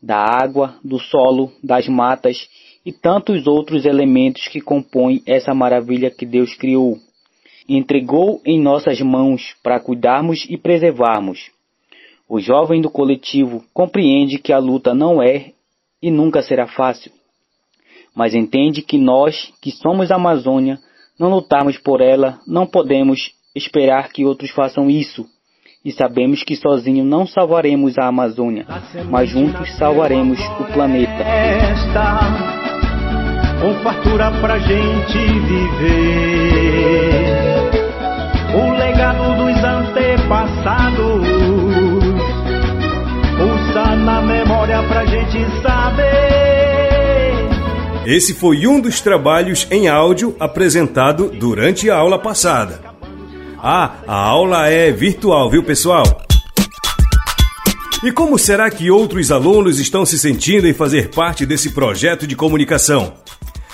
da 0.01 0.15
água, 0.15 0.79
do 0.81 0.97
solo, 0.97 1.51
das 1.61 1.85
matas 1.89 2.47
e 2.85 2.93
tantos 2.93 3.45
outros 3.45 3.83
elementos 3.83 4.47
que 4.47 4.61
compõem 4.61 5.21
essa 5.25 5.53
maravilha 5.53 6.09
que 6.09 6.25
Deus 6.25 6.55
criou. 6.55 6.97
Entregou 7.67 8.41
em 8.45 8.57
nossas 8.57 9.01
mãos 9.01 9.53
para 9.61 9.81
cuidarmos 9.81 10.45
e 10.49 10.55
preservarmos. 10.55 11.51
O 12.25 12.39
jovem 12.39 12.79
do 12.79 12.89
coletivo 12.89 13.61
compreende 13.73 14.39
que 14.39 14.53
a 14.53 14.59
luta 14.59 14.93
não 14.93 15.21
é 15.21 15.51
e 16.01 16.09
nunca 16.09 16.41
será 16.41 16.67
fácil, 16.67 17.11
mas 18.15 18.33
entende 18.33 18.81
que 18.81 18.97
nós, 18.97 19.51
que 19.61 19.71
somos 19.71 20.09
a 20.09 20.15
Amazônia, 20.15 20.79
não 21.19 21.29
lutarmos 21.29 21.77
por 21.77 21.99
ela, 21.99 22.39
não 22.47 22.65
podemos 22.65 23.33
esperar 23.53 24.09
que 24.13 24.23
outros 24.23 24.51
façam 24.51 24.89
isso 24.89 25.27
e 25.83 25.91
sabemos 25.91 26.43
que 26.43 26.55
sozinho 26.55 27.05
não 27.05 27.25
salvaremos 27.25 27.97
a 27.97 28.07
Amazônia, 28.07 28.65
mas 29.09 29.29
juntos 29.29 29.71
salvaremos 29.77 30.39
o 30.59 30.65
planeta. 30.73 31.23
Esta, 31.23 32.19
com 33.61 33.73
fartura 33.81 34.31
pra 34.41 34.59
gente 34.59 35.17
viver, 35.17 36.19
o 38.55 38.71
legado 38.77 39.37
dos 39.37 39.63
antepassados, 39.63 41.23
pulsa 43.37 43.95
na 43.95 44.21
memória 44.21 44.83
pra 44.83 45.05
gente 45.05 45.39
saber. 45.61 46.19
Esse 48.05 48.33
foi 48.33 48.67
um 48.67 48.81
dos 48.81 48.99
trabalhos 49.01 49.67
em 49.71 49.87
áudio 49.87 50.35
apresentado 50.39 51.29
durante 51.29 51.89
a 51.89 51.95
aula 51.95 52.19
passada. 52.19 52.88
Ah, 53.61 53.95
a 54.07 54.15
aula 54.15 54.67
é 54.67 54.91
virtual, 54.91 55.49
viu, 55.49 55.61
pessoal? 55.61 56.03
E 58.01 58.11
como 58.11 58.39
será 58.39 58.69
que 58.71 58.89
outros 58.89 59.29
alunos 59.29 59.79
estão 59.79 60.05
se 60.05 60.17
sentindo 60.17 60.65
em 60.65 60.73
fazer 60.73 61.09
parte 61.09 61.45
desse 61.45 61.71
projeto 61.71 62.25
de 62.25 62.35
comunicação? 62.35 63.13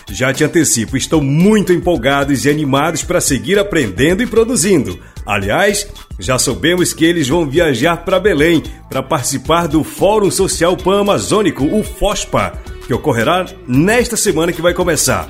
Já 0.09 0.33
te 0.33 0.43
antecipo, 0.43 0.97
estão 0.97 1.21
muito 1.21 1.71
empolgados 1.71 2.45
e 2.45 2.49
animados 2.49 3.03
para 3.03 3.21
seguir 3.21 3.59
aprendendo 3.59 4.23
e 4.23 4.27
produzindo. 4.27 4.99
Aliás, 5.25 5.87
já 6.17 6.39
soubemos 6.39 6.91
que 6.91 7.05
eles 7.05 7.27
vão 7.27 7.47
viajar 7.47 7.97
para 7.97 8.19
Belém 8.19 8.63
para 8.89 9.03
participar 9.03 9.67
do 9.67 9.83
Fórum 9.83 10.31
Social 10.31 10.75
Pan-Amazônico, 10.75 11.63
o 11.63 11.83
FOSPA, 11.83 12.53
que 12.87 12.93
ocorrerá 12.93 13.45
nesta 13.67 14.17
semana 14.17 14.51
que 14.51 14.61
vai 14.61 14.73
começar. 14.73 15.29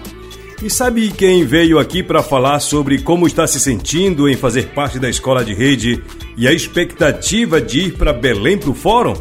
E 0.64 0.70
sabe 0.70 1.12
quem 1.12 1.46
veio 1.46 1.78
aqui 1.78 2.02
para 2.02 2.24
falar 2.24 2.60
sobre 2.62 3.02
como 3.02 3.28
está 3.28 3.46
se 3.46 3.60
sentindo 3.60 4.28
em 4.30 4.38
fazer 4.38 4.70
parte 4.70 4.98
da 4.98 5.10
escola 5.10 5.44
de 5.44 5.54
rede 5.54 6.02
e 6.38 6.48
a 6.48 6.54
expectativa 6.54 7.60
de 7.60 7.88
ir 7.88 7.98
para 7.98 8.14
Belém 8.14 8.58
para 8.58 8.70
o 8.70 8.74
fórum? 8.74 9.14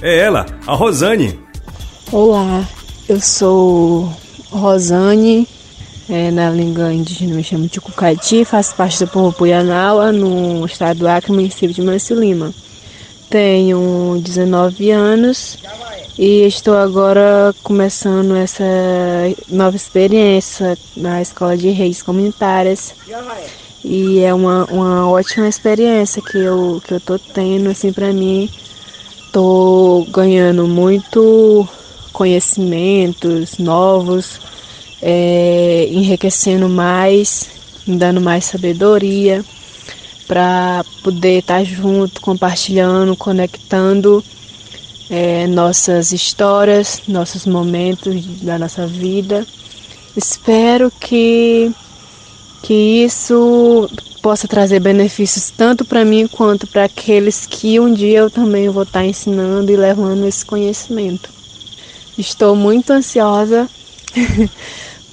É 0.00 0.18
ela, 0.18 0.46
a 0.66 0.74
Rosane. 0.74 1.38
Olá, 2.10 2.66
eu 3.08 3.20
sou 3.20 4.10
Rosane, 4.50 5.46
é, 6.08 6.30
na 6.30 6.50
língua 6.50 6.92
indígena 6.92 7.34
me 7.34 7.44
chamo 7.44 7.68
de 7.68 7.80
Cucati, 7.80 8.44
faço 8.46 8.74
parte 8.74 9.04
do 9.04 9.10
povo 9.10 9.36
Puianaua, 9.36 10.10
no 10.10 10.64
estado 10.64 11.00
do 11.00 11.08
Acre, 11.08 11.30
município 11.30 11.74
de 11.74 11.82
Mancio 11.82 12.18
Lima. 12.18 12.52
Tenho 13.28 14.18
19 14.24 14.90
anos 14.90 15.58
e 16.22 16.46
estou 16.46 16.76
agora 16.76 17.54
começando 17.62 18.36
essa 18.36 18.62
nova 19.48 19.74
experiência 19.74 20.78
na 20.94 21.22
Escola 21.22 21.56
de 21.56 21.70
Redes 21.70 22.02
Comunitárias. 22.02 22.94
E 23.82 24.18
é 24.18 24.34
uma, 24.34 24.66
uma 24.66 25.10
ótima 25.10 25.48
experiência 25.48 26.20
que 26.20 26.36
eu, 26.36 26.82
que 26.86 26.92
eu 26.92 27.00
tô 27.00 27.18
tendo, 27.18 27.70
assim, 27.70 27.90
para 27.90 28.12
mim. 28.12 28.50
Tô 29.32 30.06
ganhando 30.10 30.68
muito 30.68 31.66
conhecimentos 32.12 33.56
novos, 33.56 34.42
é, 35.00 35.86
enriquecendo 35.90 36.68
mais, 36.68 37.48
dando 37.86 38.20
mais 38.20 38.44
sabedoria 38.44 39.42
para 40.28 40.84
poder 41.02 41.38
estar 41.38 41.60
tá 41.60 41.64
junto, 41.64 42.20
compartilhando, 42.20 43.16
conectando 43.16 44.22
é, 45.10 45.48
nossas 45.48 46.12
histórias, 46.12 47.02
nossos 47.08 47.44
momentos 47.44 48.24
da 48.42 48.56
nossa 48.56 48.86
vida. 48.86 49.44
Espero 50.16 50.90
que, 51.00 51.72
que 52.62 53.04
isso 53.04 53.90
possa 54.22 54.46
trazer 54.46 54.78
benefícios 54.78 55.50
tanto 55.50 55.84
para 55.84 56.04
mim 56.04 56.28
quanto 56.28 56.66
para 56.66 56.84
aqueles 56.84 57.44
que 57.44 57.80
um 57.80 57.92
dia 57.92 58.20
eu 58.20 58.30
também 58.30 58.68
vou 58.68 58.84
estar 58.84 59.00
tá 59.00 59.04
ensinando 59.04 59.72
e 59.72 59.76
levando 59.76 60.26
esse 60.26 60.44
conhecimento. 60.46 61.28
Estou 62.16 62.54
muito 62.54 62.92
ansiosa 62.92 63.68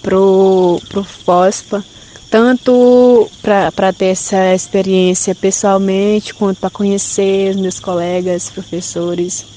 pro, 0.04 0.80
pro 0.90 1.04
FOSPA, 1.04 1.84
tanto 2.30 3.30
para 3.42 3.94
ter 3.94 4.08
essa 4.08 4.54
experiência 4.54 5.34
pessoalmente, 5.34 6.34
quanto 6.34 6.60
para 6.60 6.70
conhecer 6.70 7.52
os 7.52 7.56
meus 7.56 7.80
colegas, 7.80 8.50
professores 8.50 9.57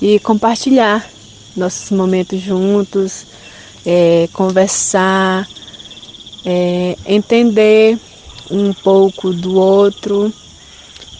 e 0.00 0.18
compartilhar 0.18 1.08
nossos 1.56 1.90
momentos 1.90 2.40
juntos, 2.40 3.26
é, 3.86 4.28
conversar, 4.32 5.46
é, 6.44 6.96
entender 7.06 7.98
um 8.50 8.72
pouco 8.72 9.32
do 9.32 9.56
outro. 9.56 10.32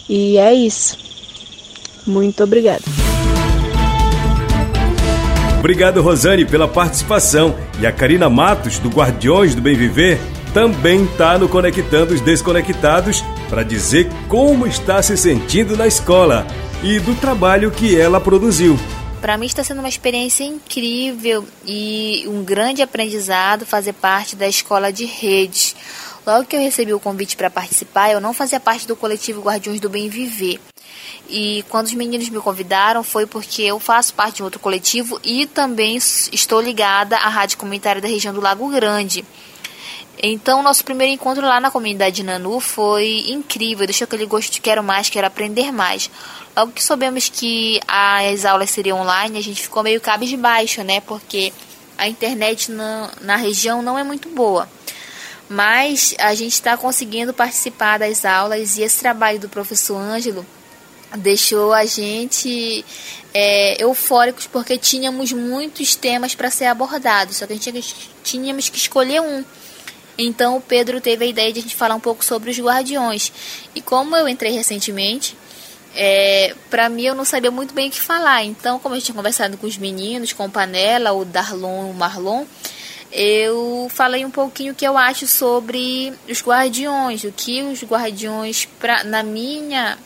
E 0.07 0.37
é 0.37 0.53
isso. 0.53 0.97
Muito 2.05 2.43
obrigada. 2.43 2.83
Obrigado, 5.59 6.01
Rosane, 6.01 6.45
pela 6.45 6.67
participação. 6.67 7.55
E 7.79 7.87
a 7.87 7.91
Karina 7.91 8.29
Matos, 8.29 8.77
do 8.77 8.89
Guardiões 8.89 9.55
do 9.55 9.61
Bem 9.61 9.75
Viver, 9.75 10.19
também 10.53 11.05
está 11.05 11.39
no 11.39 11.49
Conectando 11.49 12.13
os 12.13 12.21
Desconectados 12.21 13.23
para 13.55 13.63
dizer 13.63 14.09
como 14.27 14.67
está 14.67 15.01
se 15.01 15.15
sentindo 15.15 15.77
na 15.77 15.87
escola 15.87 16.45
e 16.83 16.99
do 16.99 17.15
trabalho 17.15 17.71
que 17.71 17.97
ela 17.97 18.19
produziu. 18.19 18.77
Para 19.21 19.37
mim 19.37 19.45
está 19.45 19.63
sendo 19.63 19.79
uma 19.79 19.87
experiência 19.87 20.43
incrível 20.43 21.47
e 21.65 22.25
um 22.27 22.43
grande 22.43 22.81
aprendizado 22.81 23.65
fazer 23.65 23.93
parte 23.93 24.35
da 24.35 24.45
escola 24.45 24.91
de 24.91 25.05
redes. 25.05 25.73
Logo 26.27 26.43
que 26.43 26.57
eu 26.57 26.59
recebi 26.59 26.93
o 26.93 26.99
convite 26.99 27.37
para 27.37 27.49
participar, 27.49 28.11
eu 28.11 28.19
não 28.19 28.33
fazia 28.33 28.59
parte 28.59 28.85
do 28.85 28.93
coletivo 28.93 29.41
Guardiões 29.41 29.79
do 29.79 29.89
Bem 29.89 30.09
Viver. 30.09 30.59
E 31.29 31.63
quando 31.69 31.85
os 31.85 31.93
meninos 31.93 32.27
me 32.27 32.41
convidaram 32.41 33.05
foi 33.05 33.25
porque 33.25 33.61
eu 33.61 33.79
faço 33.79 34.13
parte 34.13 34.37
de 34.37 34.43
outro 34.43 34.59
coletivo 34.59 35.17
e 35.23 35.45
também 35.45 35.95
estou 35.95 36.59
ligada 36.59 37.15
à 37.15 37.29
rádio 37.29 37.57
comunitária 37.57 38.01
da 38.01 38.07
região 38.09 38.33
do 38.33 38.41
Lago 38.41 38.67
Grande. 38.69 39.23
Então, 40.21 40.63
nosso 40.63 40.83
primeiro 40.83 41.13
encontro 41.13 41.45
lá 41.45 41.59
na 41.59 41.69
comunidade 41.69 42.23
Nanu 42.23 42.59
foi 42.59 43.25
incrível, 43.27 43.85
deixou 43.85 44.05
aquele 44.05 44.25
gosto 44.25 44.51
de 44.51 44.61
quero 44.61 44.83
mais, 44.83 45.09
quero 45.09 45.27
aprender 45.27 45.71
mais. 45.71 46.09
Logo 46.55 46.71
que 46.71 46.83
soubemos 46.83 47.29
que 47.29 47.79
as 47.87 48.45
aulas 48.45 48.71
seriam 48.71 49.01
online, 49.01 49.37
a 49.37 49.43
gente 49.43 49.61
ficou 49.61 49.83
meio 49.83 49.99
cabisbaixo, 49.99 50.83
né? 50.83 51.01
Porque 51.01 51.51
a 51.97 52.07
internet 52.07 52.71
na, 52.71 53.11
na 53.21 53.35
região 53.35 53.81
não 53.81 53.99
é 53.99 54.03
muito 54.03 54.29
boa. 54.29 54.69
Mas 55.49 56.15
a 56.17 56.33
gente 56.33 56.53
está 56.53 56.75
conseguindo 56.75 57.33
participar 57.33 57.99
das 57.99 58.25
aulas 58.25 58.77
e 58.77 58.83
esse 58.83 58.99
trabalho 58.99 59.39
do 59.39 59.49
professor 59.49 59.97
Ângelo 59.97 60.45
deixou 61.17 61.73
a 61.73 61.85
gente 61.85 62.83
é, 63.33 63.81
eufóricos 63.81 64.47
porque 64.47 64.77
tínhamos 64.77 65.31
muitos 65.31 65.95
temas 65.95 66.33
para 66.33 66.49
ser 66.49 66.65
abordados, 66.65 67.37
só 67.37 67.47
que 67.47 67.53
a 67.53 67.57
gente 67.57 68.11
tínhamos 68.23 68.69
que 68.69 68.77
escolher 68.77 69.21
um. 69.21 69.43
Então 70.17 70.57
o 70.57 70.61
Pedro 70.61 71.01
teve 71.01 71.25
a 71.25 71.27
ideia 71.27 71.51
de 71.51 71.59
a 71.59 71.61
gente 71.61 71.75
falar 71.75 71.95
um 71.95 71.99
pouco 71.99 72.23
sobre 72.23 72.49
os 72.49 72.59
guardiões. 72.59 73.31
E 73.73 73.81
como 73.81 74.15
eu 74.15 74.27
entrei 74.27 74.51
recentemente, 74.51 75.37
é, 75.95 76.53
para 76.69 76.89
mim 76.89 77.03
eu 77.03 77.15
não 77.15 77.25
sabia 77.25 77.51
muito 77.51 77.73
bem 77.73 77.89
o 77.89 77.91
que 77.91 78.01
falar. 78.01 78.43
Então, 78.43 78.79
como 78.79 78.95
eu 78.95 79.01
tinha 79.01 79.15
conversado 79.15 79.57
com 79.57 79.65
os 79.67 79.77
meninos, 79.77 80.33
com 80.33 80.45
o 80.45 80.51
Panela, 80.51 81.11
o 81.13 81.25
Darlon, 81.25 81.89
o 81.89 81.93
Marlon, 81.93 82.45
eu 83.11 83.87
falei 83.93 84.25
um 84.25 84.31
pouquinho 84.31 84.73
o 84.73 84.75
que 84.75 84.85
eu 84.85 84.97
acho 84.97 85.25
sobre 85.25 86.13
os 86.29 86.41
guardiões, 86.41 87.23
o 87.23 87.31
que 87.31 87.61
os 87.63 87.81
guardiões, 87.83 88.65
pra, 88.79 89.03
na 89.03 89.23
minha 89.23 89.97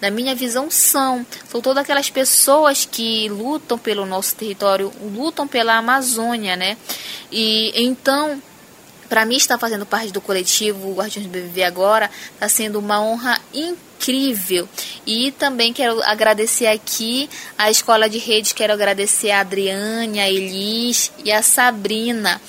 na 0.00 0.10
minha 0.10 0.34
visão, 0.34 0.70
são. 0.70 1.24
São 1.48 1.60
todas 1.60 1.82
aquelas 1.82 2.10
pessoas 2.10 2.84
que 2.84 3.28
lutam 3.28 3.78
pelo 3.78 4.04
nosso 4.04 4.34
território, 4.34 4.92
lutam 5.14 5.48
pela 5.48 5.76
Amazônia, 5.76 6.54
né? 6.54 6.76
E 7.32 7.72
então, 7.74 8.40
para 9.08 9.24
mim, 9.24 9.36
estar 9.36 9.58
fazendo 9.58 9.86
parte 9.86 10.12
do 10.12 10.20
coletivo 10.20 10.94
Guardiões 10.94 11.26
do 11.26 11.32
BBB 11.32 11.62
agora 11.64 12.10
está 12.32 12.48
sendo 12.48 12.78
uma 12.78 13.00
honra 13.00 13.38
incrível. 13.54 14.68
E 15.06 15.30
também 15.32 15.72
quero 15.72 16.02
agradecer 16.02 16.66
aqui 16.66 17.28
a 17.56 17.70
Escola 17.70 18.08
de 18.08 18.18
Redes, 18.18 18.52
quero 18.52 18.72
agradecer 18.72 19.30
a 19.30 19.40
Adriane, 19.40 20.20
a 20.20 20.30
Elis 20.30 21.12
e 21.24 21.32
a 21.32 21.42
Sabrina, 21.42 22.40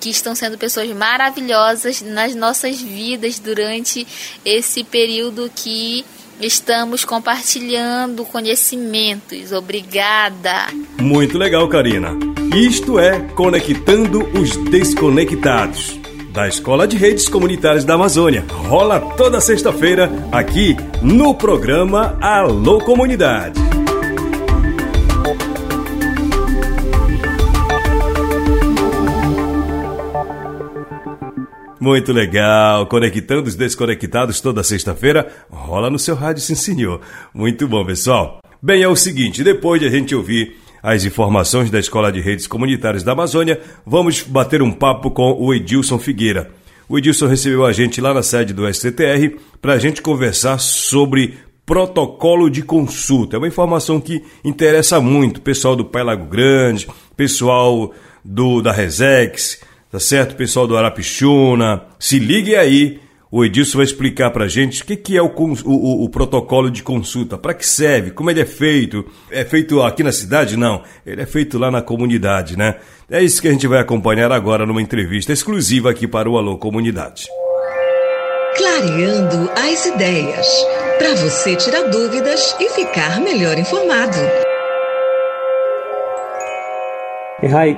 que 0.00 0.10
estão 0.10 0.34
sendo 0.34 0.58
pessoas 0.58 0.88
maravilhosas 0.90 2.02
nas 2.02 2.34
nossas 2.34 2.80
vidas 2.80 3.38
durante 3.38 4.06
esse 4.44 4.84
período 4.84 5.50
que 5.54 6.04
Estamos 6.40 7.02
compartilhando 7.04 8.24
conhecimentos. 8.26 9.52
Obrigada. 9.52 10.66
Muito 11.00 11.38
legal, 11.38 11.66
Karina. 11.66 12.14
Isto 12.54 12.98
é 12.98 13.20
Conectando 13.34 14.22
os 14.38 14.54
Desconectados. 14.70 15.95
Da 16.36 16.46
Escola 16.46 16.86
de 16.86 16.98
Redes 16.98 17.30
Comunitárias 17.30 17.82
da 17.82 17.94
Amazônia. 17.94 18.44
Rola 18.50 19.00
toda 19.16 19.40
sexta-feira 19.40 20.10
aqui 20.30 20.76
no 21.00 21.34
programa 21.34 22.14
Alô 22.20 22.78
Comunidade. 22.78 23.58
Muito 31.80 32.12
legal, 32.12 32.86
conectando 32.86 33.48
os 33.48 33.54
desconectados 33.54 34.38
toda 34.38 34.62
sexta-feira, 34.62 35.32
rola 35.50 35.88
no 35.88 35.98
seu 35.98 36.14
rádio, 36.14 36.42
sim 36.42 36.54
senhor. 36.54 37.00
Muito 37.32 37.66
bom, 37.66 37.82
pessoal. 37.82 38.40
Bem, 38.60 38.82
é 38.82 38.88
o 38.88 38.96
seguinte, 38.96 39.42
depois 39.42 39.80
de 39.80 39.86
a 39.86 39.90
gente 39.90 40.14
ouvir 40.14 40.58
as 40.86 41.04
informações 41.04 41.68
da 41.68 41.80
Escola 41.80 42.12
de 42.12 42.20
Redes 42.20 42.46
Comunitárias 42.46 43.02
da 43.02 43.10
Amazônia, 43.10 43.60
vamos 43.84 44.22
bater 44.22 44.62
um 44.62 44.70
papo 44.70 45.10
com 45.10 45.32
o 45.32 45.52
Edilson 45.52 45.98
Figueira. 45.98 46.52
O 46.88 46.96
Edilson 46.96 47.26
recebeu 47.26 47.66
a 47.66 47.72
gente 47.72 48.00
lá 48.00 48.14
na 48.14 48.22
sede 48.22 48.54
do 48.54 48.72
STTR 48.72 49.36
para 49.60 49.72
a 49.72 49.78
gente 49.80 50.00
conversar 50.00 50.60
sobre 50.60 51.38
protocolo 51.66 52.48
de 52.48 52.62
consulta. 52.62 53.34
É 53.34 53.38
uma 53.38 53.48
informação 53.48 54.00
que 54.00 54.22
interessa 54.44 55.00
muito 55.00 55.40
pessoal 55.40 55.74
do 55.74 55.84
Pai 55.84 56.04
Lago 56.04 56.26
Grande, 56.26 56.86
pessoal 57.16 57.92
do 58.24 58.62
da 58.62 58.70
Resex, 58.70 59.60
tá 59.90 59.98
certo? 59.98 60.36
Pessoal 60.36 60.68
do 60.68 60.76
Arapixuna, 60.76 61.82
se 61.98 62.20
ligue 62.20 62.54
aí. 62.54 63.00
O 63.36 63.44
Edilson 63.44 63.76
vai 63.76 63.84
explicar 63.84 64.30
para 64.30 64.46
a 64.46 64.48
gente 64.48 64.80
o 64.80 64.86
que, 64.86 65.14
é 65.14 65.20
o, 65.20 65.26
o, 65.26 66.04
o 66.04 66.08
protocolo 66.08 66.70
de 66.70 66.82
consulta, 66.82 67.36
para 67.36 67.52
que 67.52 67.66
serve, 67.66 68.10
como 68.10 68.30
ele 68.30 68.40
é 68.40 68.46
feito. 68.46 69.04
É 69.30 69.44
feito 69.44 69.82
aqui 69.82 70.02
na 70.02 70.10
cidade? 70.10 70.56
Não, 70.56 70.82
ele 71.04 71.20
é 71.20 71.26
feito 71.26 71.58
lá 71.58 71.70
na 71.70 71.82
comunidade, 71.82 72.56
né? 72.56 72.76
É 73.10 73.22
isso 73.22 73.42
que 73.42 73.48
a 73.48 73.52
gente 73.52 73.66
vai 73.66 73.78
acompanhar 73.78 74.32
agora 74.32 74.64
numa 74.64 74.80
entrevista 74.80 75.34
exclusiva 75.34 75.90
aqui 75.90 76.08
para 76.08 76.30
o 76.30 76.38
Alô 76.38 76.56
Comunidade. 76.56 77.26
Clareando 78.56 79.50
as 79.54 79.84
ideias, 79.84 80.48
para 80.96 81.14
você 81.16 81.56
tirar 81.56 81.90
dúvidas 81.90 82.56
e 82.58 82.70
ficar 82.70 83.20
melhor 83.20 83.58
informado. 83.58 84.45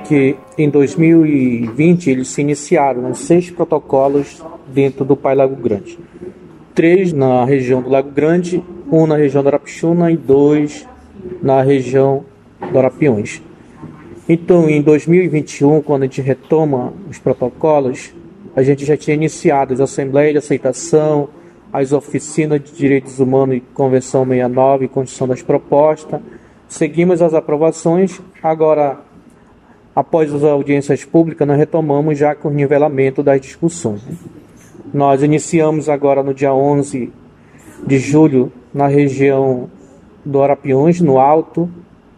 Que 0.07 0.37
em 0.57 0.69
2020 0.69 2.09
eles 2.09 2.29
se 2.29 2.41
iniciaram 2.41 3.13
seis 3.13 3.51
protocolos 3.51 4.41
dentro 4.67 5.03
do 5.03 5.17
Pai 5.17 5.35
Lago 5.35 5.55
Grande. 5.55 5.99
Três 6.73 7.11
na 7.11 7.43
região 7.43 7.81
do 7.81 7.89
Lago 7.89 8.09
Grande, 8.09 8.63
um 8.89 9.05
na 9.05 9.17
região 9.17 9.43
do 9.43 9.49
Arapixuna 9.49 10.11
e 10.11 10.17
dois 10.17 10.87
na 11.41 11.61
região 11.61 12.23
do 12.71 12.79
Arapiões. 12.79 13.41
Então, 14.27 14.69
em 14.69 14.81
2021, 14.81 15.81
quando 15.81 16.03
a 16.03 16.05
gente 16.05 16.21
retoma 16.21 16.93
os 17.09 17.19
protocolos, 17.19 18.13
a 18.55 18.63
gente 18.63 18.85
já 18.85 18.95
tinha 18.95 19.15
iniciado 19.15 19.73
as 19.73 19.81
assembleias 19.81 20.33
de 20.33 20.37
aceitação, 20.37 21.29
as 21.73 21.91
oficinas 21.91 22.61
de 22.61 22.71
direitos 22.71 23.19
humanos 23.19 23.57
e 23.57 23.59
Convenção 23.59 24.23
69 24.23 24.85
e 24.85 24.87
Constituição 24.87 25.27
das 25.27 25.41
Propostas, 25.41 26.21
seguimos 26.67 27.21
as 27.21 27.33
aprovações, 27.33 28.21
agora, 28.41 28.99
após 29.95 30.33
as 30.33 30.43
audiências 30.43 31.03
públicas, 31.03 31.47
nós 31.47 31.57
retomamos 31.57 32.17
já 32.17 32.35
com 32.35 32.49
o 32.49 32.53
nivelamento 32.53 33.21
das 33.21 33.41
discussões. 33.41 34.01
Nós 34.93 35.21
iniciamos 35.21 35.89
agora 35.89 36.23
no 36.23 36.33
dia 36.33 36.53
11 36.53 37.11
de 37.85 37.97
julho 37.97 38.51
na 38.73 38.87
região 38.87 39.69
do 40.25 40.41
Arapiões, 40.41 41.01
no 41.01 41.19
Alto, 41.19 41.69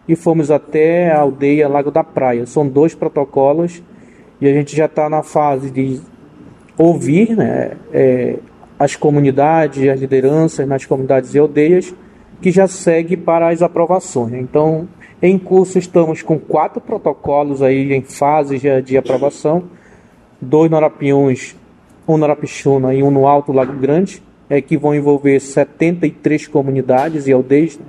e 0.06 0.16
fomos 0.16 0.50
até 0.50 1.10
a 1.10 1.20
aldeia 1.20 1.68
Lago 1.68 1.90
da 1.90 2.02
Praia. 2.02 2.46
São 2.46 2.66
dois 2.68 2.94
protocolos 2.94 3.82
e 4.40 4.48
a 4.48 4.52
gente 4.52 4.76
já 4.76 4.86
está 4.86 5.08
na 5.08 5.22
fase 5.22 5.70
de 5.70 6.00
ouvir 6.76 7.36
né, 7.36 7.72
é, 7.92 8.38
as 8.78 8.96
comunidades, 8.96 9.88
as 9.88 10.00
lideranças 10.00 10.66
nas 10.66 10.84
comunidades 10.84 11.34
e 11.34 11.38
aldeias, 11.38 11.94
que 12.40 12.50
já 12.50 12.66
segue 12.66 13.16
para 13.16 13.48
as 13.48 13.62
aprovações. 13.62 14.34
Então, 14.34 14.88
em 15.22 15.38
curso 15.38 15.78
estamos 15.78 16.20
com 16.20 16.38
quatro 16.38 16.80
protocolos 16.80 17.62
aí 17.62 17.92
em 17.92 18.02
fase 18.02 18.58
de, 18.82 18.96
aprovação, 18.96 19.64
dois 20.40 20.68
no 20.70 20.76
Arapiões, 20.76 21.54
um 22.06 22.16
no 22.16 22.24
Arapixuna 22.24 22.92
e 22.92 23.02
um 23.02 23.10
no 23.10 23.26
Alto 23.26 23.52
Lago 23.52 23.72
Grande, 23.74 24.22
é, 24.50 24.60
que 24.60 24.76
vão 24.76 24.94
envolver 24.94 25.38
73 25.38 26.48
comunidades 26.48 27.28
e 27.28 27.32
aldeias. 27.32 27.78
Né? 27.78 27.86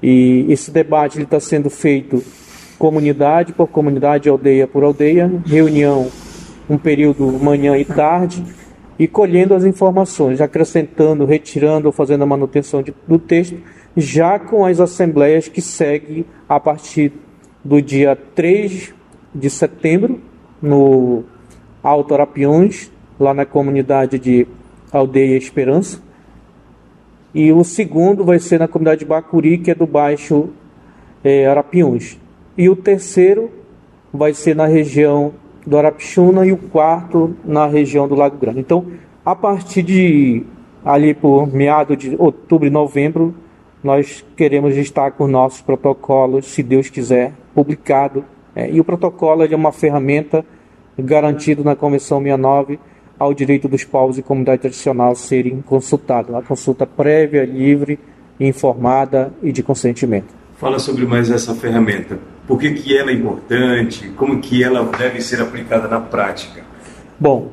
E 0.00 0.46
esse 0.48 0.70
debate 0.70 1.20
está 1.20 1.40
sendo 1.40 1.68
feito 1.68 2.22
comunidade 2.78 3.52
por 3.52 3.66
comunidade, 3.66 4.28
aldeia 4.28 4.68
por 4.68 4.84
aldeia, 4.84 5.28
reunião 5.44 6.08
um 6.68 6.76
período 6.76 7.26
manhã 7.32 7.76
e 7.76 7.84
tarde, 7.84 8.44
e 8.98 9.06
colhendo 9.06 9.54
as 9.54 9.64
informações, 9.64 10.40
acrescentando, 10.40 11.24
retirando 11.24 11.86
ou 11.86 11.92
fazendo 11.92 12.22
a 12.22 12.26
manutenção 12.26 12.82
de, 12.82 12.94
do 13.06 13.18
texto, 13.18 13.56
já 13.96 14.38
com 14.38 14.64
as 14.64 14.78
assembleias 14.78 15.48
que 15.48 15.62
seguem 15.62 16.24
a 16.48 16.60
partir 16.60 17.12
do 17.64 17.80
dia 17.80 18.16
3 18.34 18.94
de 19.34 19.50
setembro, 19.50 20.20
no 20.60 21.24
Alto 21.82 22.14
Arapiões, 22.14 22.90
lá 23.18 23.32
na 23.32 23.44
comunidade 23.44 24.18
de 24.18 24.46
Aldeia 24.92 25.36
Esperança. 25.36 26.00
E 27.34 27.52
o 27.52 27.62
segundo 27.64 28.24
vai 28.24 28.38
ser 28.38 28.58
na 28.58 28.68
comunidade 28.68 29.00
de 29.00 29.06
Bacuri, 29.06 29.58
que 29.58 29.70
é 29.70 29.74
do 29.74 29.86
Baixo 29.86 30.48
é, 31.22 31.46
Arapiões. 31.46 32.18
E 32.56 32.68
o 32.68 32.76
terceiro 32.76 33.50
vai 34.12 34.32
ser 34.32 34.56
na 34.56 34.66
região 34.66 35.34
do 35.66 35.76
Arapixuna 35.76 36.46
e 36.46 36.52
o 36.52 36.56
quarto 36.56 37.36
na 37.44 37.66
região 37.66 38.06
do 38.06 38.14
Lago 38.14 38.38
Grande. 38.38 38.60
Então, 38.60 38.86
a 39.24 39.34
partir 39.34 39.82
de 39.82 40.44
ali 40.84 41.12
por 41.12 41.52
meado 41.52 41.96
de 41.96 42.14
outubro 42.16 42.66
e 42.66 42.70
novembro, 42.70 43.34
nós 43.82 44.24
queremos 44.36 44.76
estar 44.76 45.12
com 45.12 45.26
nossos 45.26 45.60
protocolos, 45.60 46.46
se 46.46 46.62
Deus 46.62 46.88
quiser, 46.88 47.32
publicado. 47.54 48.24
É, 48.54 48.70
e 48.70 48.80
o 48.80 48.84
protocolo 48.84 49.44
é 49.44 49.54
uma 49.54 49.72
ferramenta 49.72 50.44
garantido 50.98 51.62
na 51.62 51.76
Convenção 51.76 52.18
69 52.18 52.78
ao 53.18 53.32
direito 53.32 53.68
dos 53.68 53.84
povos 53.84 54.18
e 54.18 54.22
comunidade 54.22 54.62
tradicional 54.62 55.14
serem 55.14 55.62
consultados. 55.62 56.30
Uma 56.30 56.42
consulta 56.42 56.86
prévia, 56.86 57.44
livre, 57.44 57.98
informada 58.38 59.32
e 59.42 59.52
de 59.52 59.62
consentimento. 59.62 60.34
Fala 60.56 60.78
sobre 60.78 61.04
mais 61.06 61.30
essa 61.30 61.54
ferramenta. 61.54 62.18
Por 62.46 62.58
que, 62.58 62.72
que 62.72 62.96
ela 62.96 63.10
é 63.10 63.14
importante? 63.14 64.08
Como 64.16 64.40
que 64.40 64.62
ela 64.62 64.84
deve 64.84 65.20
ser 65.20 65.40
aplicada 65.40 65.88
na 65.88 66.00
prática? 66.00 66.62
Bom, 67.18 67.50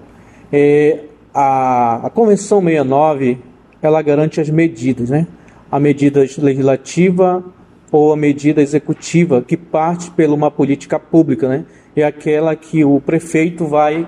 é, 0.51 0.99
a, 1.33 2.07
a 2.07 2.09
Convenção 2.09 2.61
69 2.61 3.39
ela 3.81 4.01
garante 4.01 4.39
as 4.39 4.49
medidas, 4.49 5.09
né? 5.09 5.27
A 5.73 5.79
medida 5.79 6.19
legislativa 6.19 7.43
ou 7.91 8.13
a 8.13 8.15
medida 8.15 8.61
executiva 8.61 9.41
que 9.41 9.57
parte 9.57 10.11
pela 10.11 10.35
uma 10.35 10.51
política 10.51 10.99
pública, 10.99 11.49
né? 11.49 11.65
É 11.95 12.03
aquela 12.03 12.55
que 12.55 12.85
o 12.85 13.01
prefeito 13.01 13.65
vai 13.65 14.07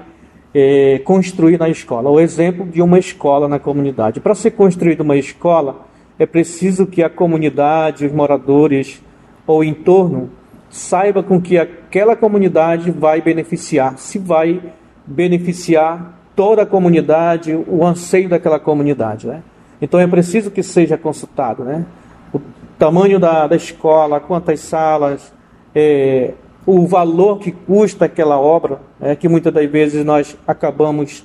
é, 0.54 1.02
construir 1.04 1.58
na 1.58 1.68
escola. 1.68 2.12
O 2.12 2.20
exemplo 2.20 2.68
de 2.68 2.84
uma 2.84 3.00
escola 3.00 3.48
na 3.48 3.58
comunidade. 3.58 4.20
Para 4.20 4.36
ser 4.36 4.52
construída 4.52 5.02
uma 5.02 5.18
escola, 5.18 5.88
é 6.20 6.28
preciso 6.28 6.86
que 6.86 7.02
a 7.02 7.10
comunidade, 7.10 8.06
os 8.06 8.12
moradores 8.12 9.02
ou 9.48 9.64
entorno 9.64 10.30
saiba 10.70 11.24
com 11.24 11.42
que 11.42 11.58
aquela 11.58 12.16
comunidade 12.16 12.92
vai 12.92 13.24
beneficiar, 13.24 13.98
se 13.98 14.20
vai 14.20 14.62
beneficiar 15.04 16.30
toda 16.36 16.62
a 16.62 16.66
comunidade, 16.68 17.56
o 17.56 17.84
anseio 17.84 18.30
daquela 18.30 18.60
comunidade, 18.60 19.26
né? 19.26 19.42
Então 19.86 20.00
é 20.00 20.08
preciso 20.08 20.50
que 20.50 20.64
seja 20.64 20.98
consultado, 20.98 21.64
né? 21.64 21.86
O 22.34 22.42
tamanho 22.76 23.20
da, 23.20 23.46
da 23.46 23.56
escola, 23.56 24.20
quantas 24.20 24.60
salas, 24.62 25.32
é, 25.76 26.34
o 26.66 26.88
valor 26.88 27.38
que 27.38 27.52
custa 27.52 28.06
aquela 28.06 28.40
obra, 28.40 28.80
é, 29.00 29.16
que 29.16 29.30
muitas 29.30 29.54
das 29.54 29.70
vezes 29.70 30.04
nós 30.04 30.36
acabamos 30.48 31.24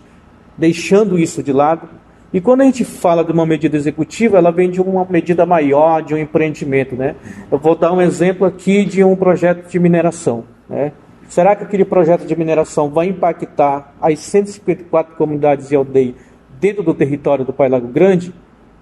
deixando 0.58 1.18
isso 1.18 1.42
de 1.42 1.54
lado. 1.54 1.88
E 2.34 2.38
quando 2.38 2.60
a 2.60 2.64
gente 2.64 2.84
fala 2.84 3.24
de 3.24 3.32
uma 3.32 3.46
medida 3.46 3.78
executiva, 3.78 4.36
ela 4.36 4.52
vem 4.52 4.70
de 4.70 4.78
uma 4.78 5.06
medida 5.08 5.46
maior, 5.46 6.02
de 6.02 6.12
um 6.12 6.18
empreendimento. 6.18 6.94
Né? 6.94 7.16
Eu 7.50 7.58
vou 7.58 7.74
dar 7.74 7.94
um 7.94 8.02
exemplo 8.02 8.46
aqui 8.46 8.84
de 8.84 9.02
um 9.02 9.16
projeto 9.16 9.70
de 9.70 9.78
mineração. 9.78 10.44
Né? 10.68 10.92
Será 11.30 11.56
que 11.56 11.64
aquele 11.64 11.86
projeto 11.86 12.26
de 12.26 12.36
mineração 12.36 12.90
vai 12.90 13.06
impactar 13.06 13.94
as 14.02 14.18
154 14.18 15.16
comunidades 15.16 15.70
e 15.70 15.74
aldeias 15.74 16.14
dentro 16.60 16.82
do 16.82 16.92
território 16.92 17.42
do 17.42 17.54
Pai 17.54 17.70
Lago 17.70 17.88
Grande? 17.88 18.34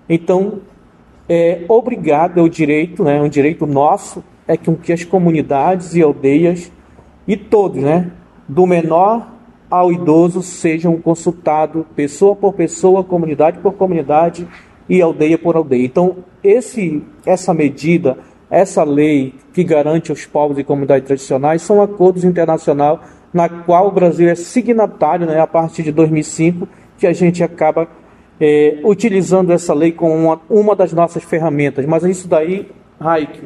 Então, 0.09 0.61
é 1.29 1.64
obrigado, 1.68 2.38
é 2.38 2.42
o 2.42 2.49
direito, 2.49 3.05
né, 3.05 3.18
é 3.18 3.23
um 3.23 3.29
direito 3.29 3.66
nosso, 3.66 4.25
é 4.47 4.57
que, 4.57 4.75
que 4.77 4.92
as 4.92 5.05
comunidades 5.05 5.94
e 5.94 6.03
aldeias 6.03 6.73
e 7.27 7.37
todos, 7.37 7.83
né, 7.83 8.11
do 8.49 8.66
menor 8.66 9.29
ao 9.71 9.92
idoso 9.92 10.42
sejam 10.42 10.97
consultados 10.99 11.85
pessoa 11.94 12.35
por 12.35 12.55
pessoa, 12.55 13.05
comunidade 13.05 13.59
por 13.59 13.75
comunidade 13.75 14.49
e 14.88 15.03
aldeia 15.03 15.37
por 15.37 15.57
aldeia. 15.57 15.85
Então, 15.85 16.16
esse, 16.42 17.03
essa 17.27 17.53
medida, 17.53 18.16
essa 18.51 18.83
lei 18.83 19.35
que 19.53 19.62
garante 19.62 20.11
os 20.11 20.25
povos 20.25 20.59
e 20.59 20.64
comunidades 20.64 21.07
tradicionais 21.07 21.61
são 21.61 21.83
acordos 21.83 22.25
internacionais 22.25 22.99
na 23.33 23.49
qual 23.49 23.88
o 23.88 23.92
Brasil 23.92 24.29
é 24.29 24.35
signatário 24.35 25.27
né, 25.27 25.38
a 25.38 25.47
partir 25.47 25.83
de 25.83 25.92
2005, 25.92 26.66
que 26.97 27.07
a 27.07 27.12
gente 27.12 27.44
acaba 27.44 27.87
é, 28.40 28.79
utilizando 28.85 29.53
essa 29.53 29.74
lei 29.74 29.92
como 29.92 30.14
uma, 30.14 30.40
uma 30.48 30.77
das 30.77 30.92
nossas 30.92 31.24
ferramentas. 31.24 31.85
Mas 31.87 32.05
isso 32.05 32.29
daí, 32.29 32.68
Raik 33.01 33.40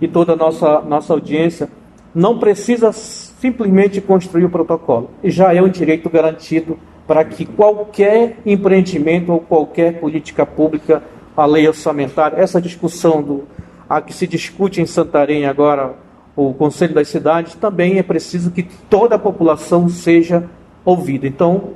e 0.00 0.06
toda 0.06 0.34
a 0.34 0.36
nossa, 0.36 0.80
nossa 0.82 1.12
audiência, 1.12 1.68
não 2.14 2.38
precisa 2.38 2.92
simplesmente 2.92 4.00
construir 4.00 4.44
o 4.44 4.50
protocolo. 4.50 5.10
Já 5.24 5.54
é 5.54 5.62
um 5.62 5.68
direito 5.68 6.08
garantido 6.08 6.78
para 7.06 7.24
que 7.24 7.44
qualquer 7.44 8.38
empreendimento 8.44 9.32
ou 9.32 9.40
qualquer 9.40 10.00
política 10.00 10.44
pública, 10.44 11.02
a 11.36 11.46
lei 11.46 11.68
orçamentária, 11.68 12.36
essa 12.36 12.60
discussão 12.60 13.22
do, 13.22 13.44
a 13.88 14.00
que 14.00 14.12
se 14.12 14.26
discute 14.26 14.80
em 14.80 14.86
Santarém 14.86 15.46
agora, 15.46 15.94
o 16.34 16.52
Conselho 16.52 16.94
das 16.94 17.08
Cidades, 17.08 17.54
também 17.54 17.98
é 17.98 18.02
preciso 18.02 18.50
que 18.50 18.62
toda 18.62 19.14
a 19.14 19.18
população 19.18 19.88
seja 19.88 20.44
ouvida. 20.84 21.26
Então, 21.26 21.70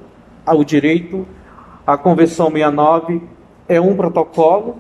o 0.47 0.65
direito, 0.65 1.27
a 1.93 1.99
Convenção 1.99 2.47
69 2.51 3.21
é 3.69 3.81
um 3.81 3.97
protocolo 3.97 4.77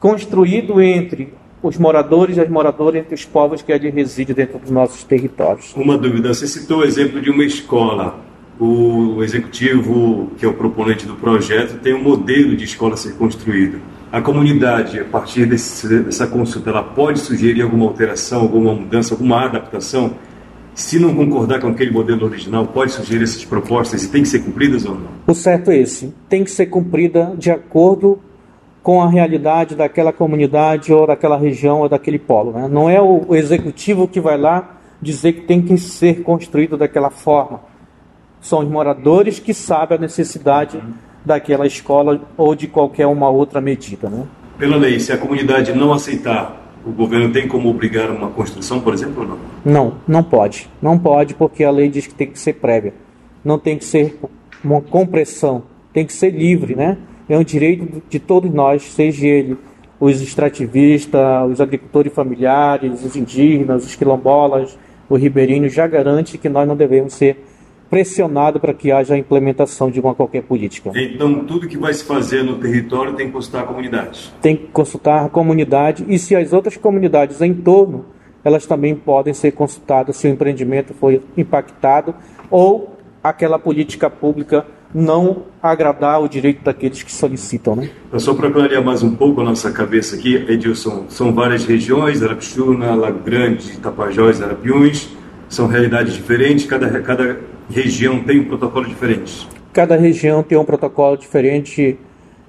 construído 0.00 0.80
entre 0.80 1.34
os 1.62 1.76
moradores 1.76 2.36
e 2.36 2.40
as 2.40 2.48
moradoras 2.48 3.00
entre 3.00 3.14
os 3.14 3.24
povos 3.24 3.62
que 3.62 3.72
ali 3.72 3.90
residem 3.90 4.34
dentro 4.34 4.58
dos 4.58 4.70
nossos 4.70 5.04
territórios. 5.04 5.74
Uma 5.76 5.96
dúvida, 5.96 6.32
você 6.32 6.46
citou 6.46 6.78
o 6.78 6.84
exemplo 6.84 7.20
de 7.20 7.30
uma 7.30 7.44
escola. 7.44 8.20
O 8.58 9.22
executivo, 9.22 10.30
que 10.38 10.46
é 10.46 10.48
o 10.48 10.54
proponente 10.54 11.06
do 11.06 11.14
projeto, 11.14 11.80
tem 11.80 11.92
um 11.92 12.02
modelo 12.02 12.54
de 12.56 12.64
escola 12.64 12.94
a 12.94 12.96
ser 12.96 13.14
construído. 13.16 13.80
A 14.12 14.20
comunidade, 14.20 15.00
a 15.00 15.04
partir 15.04 15.44
desse, 15.44 16.02
dessa 16.02 16.26
consulta, 16.26 16.70
ela 16.70 16.82
pode 16.82 17.18
sugerir 17.18 17.62
alguma 17.62 17.86
alteração, 17.86 18.42
alguma 18.42 18.72
mudança, 18.72 19.12
alguma 19.12 19.44
adaptação? 19.44 20.14
Se 20.74 20.98
não 20.98 21.14
concordar 21.14 21.60
com 21.60 21.68
aquele 21.68 21.92
modelo 21.92 22.26
original, 22.26 22.66
pode 22.66 22.92
sugerir 22.92 23.22
essas 23.22 23.44
propostas 23.44 24.02
e 24.02 24.10
tem 24.10 24.22
que 24.22 24.28
ser 24.28 24.40
cumpridas 24.40 24.84
ou 24.84 24.96
não? 24.96 25.08
O 25.26 25.34
certo 25.34 25.70
é 25.70 25.78
esse. 25.78 26.12
Tem 26.28 26.42
que 26.42 26.50
ser 26.50 26.66
cumprida 26.66 27.32
de 27.38 27.50
acordo 27.50 28.18
com 28.82 29.00
a 29.00 29.08
realidade 29.08 29.76
daquela 29.76 30.12
comunidade 30.12 30.92
ou 30.92 31.06
daquela 31.06 31.38
região 31.38 31.80
ou 31.80 31.88
daquele 31.88 32.18
polo. 32.18 32.52
Né? 32.52 32.68
Não 32.68 32.90
é 32.90 33.00
o, 33.00 33.24
o 33.28 33.36
executivo 33.36 34.08
que 34.08 34.20
vai 34.20 34.36
lá 34.36 34.78
dizer 35.00 35.32
que 35.34 35.40
tem 35.42 35.62
que 35.62 35.78
ser 35.78 36.22
construído 36.22 36.76
daquela 36.76 37.08
forma. 37.08 37.60
São 38.40 38.58
os 38.58 38.68
moradores 38.68 39.38
que 39.38 39.54
sabem 39.54 39.96
a 39.96 40.00
necessidade 40.00 40.82
daquela 41.24 41.66
escola 41.66 42.20
ou 42.36 42.54
de 42.54 42.66
qualquer 42.66 43.06
uma 43.06 43.30
outra 43.30 43.60
medida. 43.60 44.10
Né? 44.10 44.24
Pela 44.58 44.76
lei, 44.76 44.98
se 44.98 45.12
a 45.12 45.18
comunidade 45.18 45.72
não 45.72 45.92
aceitar, 45.92 46.63
o 46.86 46.90
governo 46.90 47.32
tem 47.32 47.48
como 47.48 47.68
obrigar 47.68 48.10
uma 48.10 48.30
construção, 48.30 48.80
por 48.80 48.92
exemplo, 48.94 49.22
ou 49.22 49.28
não? 49.28 49.38
Não, 49.64 49.94
não 50.06 50.22
pode. 50.22 50.68
Não 50.82 50.98
pode 50.98 51.34
porque 51.34 51.64
a 51.64 51.70
lei 51.70 51.88
diz 51.88 52.06
que 52.06 52.14
tem 52.14 52.28
que 52.30 52.38
ser 52.38 52.54
prévia. 52.54 52.94
Não 53.44 53.58
tem 53.58 53.78
que 53.78 53.84
ser 53.84 54.18
uma 54.62 54.80
compressão, 54.80 55.62
tem 55.92 56.04
que 56.04 56.12
ser 56.12 56.30
livre, 56.30 56.74
né? 56.74 56.96
é 57.28 57.38
um 57.38 57.44
direito 57.44 58.02
de 58.08 58.18
todos 58.18 58.52
nós, 58.52 58.82
seja 58.82 59.26
ele 59.26 59.56
os 59.98 60.20
extrativistas, 60.20 61.50
os 61.50 61.60
agricultores 61.60 62.12
familiares, 62.12 63.04
os 63.04 63.16
indígenas, 63.16 63.86
os 63.86 63.94
quilombolas, 63.94 64.78
os 65.08 65.20
ribeirinhos, 65.20 65.72
já 65.72 65.86
garante 65.86 66.36
que 66.36 66.48
nós 66.48 66.66
não 66.68 66.76
devemos 66.76 67.14
ser 67.14 67.42
pressionados 67.94 68.60
para 68.60 68.74
que 68.74 68.90
haja 68.90 69.14
a 69.14 69.16
implementação 69.16 69.88
de 69.88 70.00
uma 70.00 70.16
qualquer 70.16 70.42
política. 70.42 70.90
Então, 70.96 71.44
tudo 71.44 71.68
que 71.68 71.78
vai 71.78 71.94
se 71.94 72.02
fazer 72.02 72.42
no 72.42 72.58
território 72.58 73.12
tem 73.12 73.28
que 73.28 73.32
consultar 73.32 73.62
a 73.62 73.66
comunidade? 73.66 74.34
Tem 74.42 74.56
que 74.56 74.66
consultar 74.72 75.24
a 75.24 75.28
comunidade 75.28 76.04
e 76.08 76.18
se 76.18 76.34
as 76.34 76.52
outras 76.52 76.76
comunidades 76.76 77.40
em 77.40 77.54
torno, 77.54 78.06
elas 78.42 78.66
também 78.66 78.96
podem 78.96 79.32
ser 79.32 79.52
consultadas 79.52 80.16
se 80.16 80.26
o 80.26 80.30
empreendimento 80.30 80.92
foi 80.92 81.22
impactado 81.36 82.16
ou 82.50 82.96
aquela 83.22 83.60
política 83.60 84.10
pública 84.10 84.66
não 84.92 85.44
agradar 85.62 86.20
o 86.20 86.28
direito 86.28 86.64
daqueles 86.64 87.00
que 87.00 87.12
solicitam, 87.12 87.76
né? 87.76 87.90
Só 88.16 88.34
para 88.34 88.50
clarear 88.50 88.82
mais 88.82 89.04
um 89.04 89.14
pouco 89.14 89.40
a 89.40 89.44
nossa 89.44 89.70
cabeça 89.70 90.16
aqui, 90.16 90.34
Edilson, 90.34 91.04
são 91.08 91.32
várias 91.32 91.64
regiões, 91.64 92.24
Arapixuna, 92.24 92.92
Lago 92.96 93.20
Grande, 93.20 93.76
Tapajós, 93.78 94.42
Arapiuns, 94.42 95.10
são 95.48 95.68
realidades 95.68 96.14
diferentes, 96.14 96.66
cada, 96.66 97.00
cada 97.00 97.53
região 97.70 98.20
tem 98.20 98.40
um 98.40 98.44
protocolo 98.44 98.86
diferente? 98.86 99.48
Cada 99.72 99.96
região 99.96 100.42
tem 100.42 100.56
um 100.56 100.64
protocolo 100.64 101.16
diferente. 101.16 101.98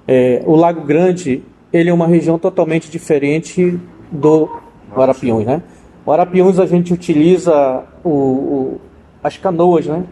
É, 0.06 0.42
o 0.46 0.54
Lago 0.54 0.82
Grande, 0.82 1.42
ele 1.72 1.90
é 1.90 1.92
uma 1.92 2.06
região 2.06 2.38
totalmente 2.38 2.90
diferente 2.90 3.78
do 4.10 4.48
Arapiuns, 4.94 5.44
né? 5.44 5.62
O 6.04 6.12
Arapiuns 6.12 6.60
a 6.60 6.66
gente 6.66 6.94
utiliza 6.94 7.82
o, 8.04 8.10
o, 8.10 8.80
as 9.22 9.36
canoas, 9.36 9.86
né? 9.86 10.04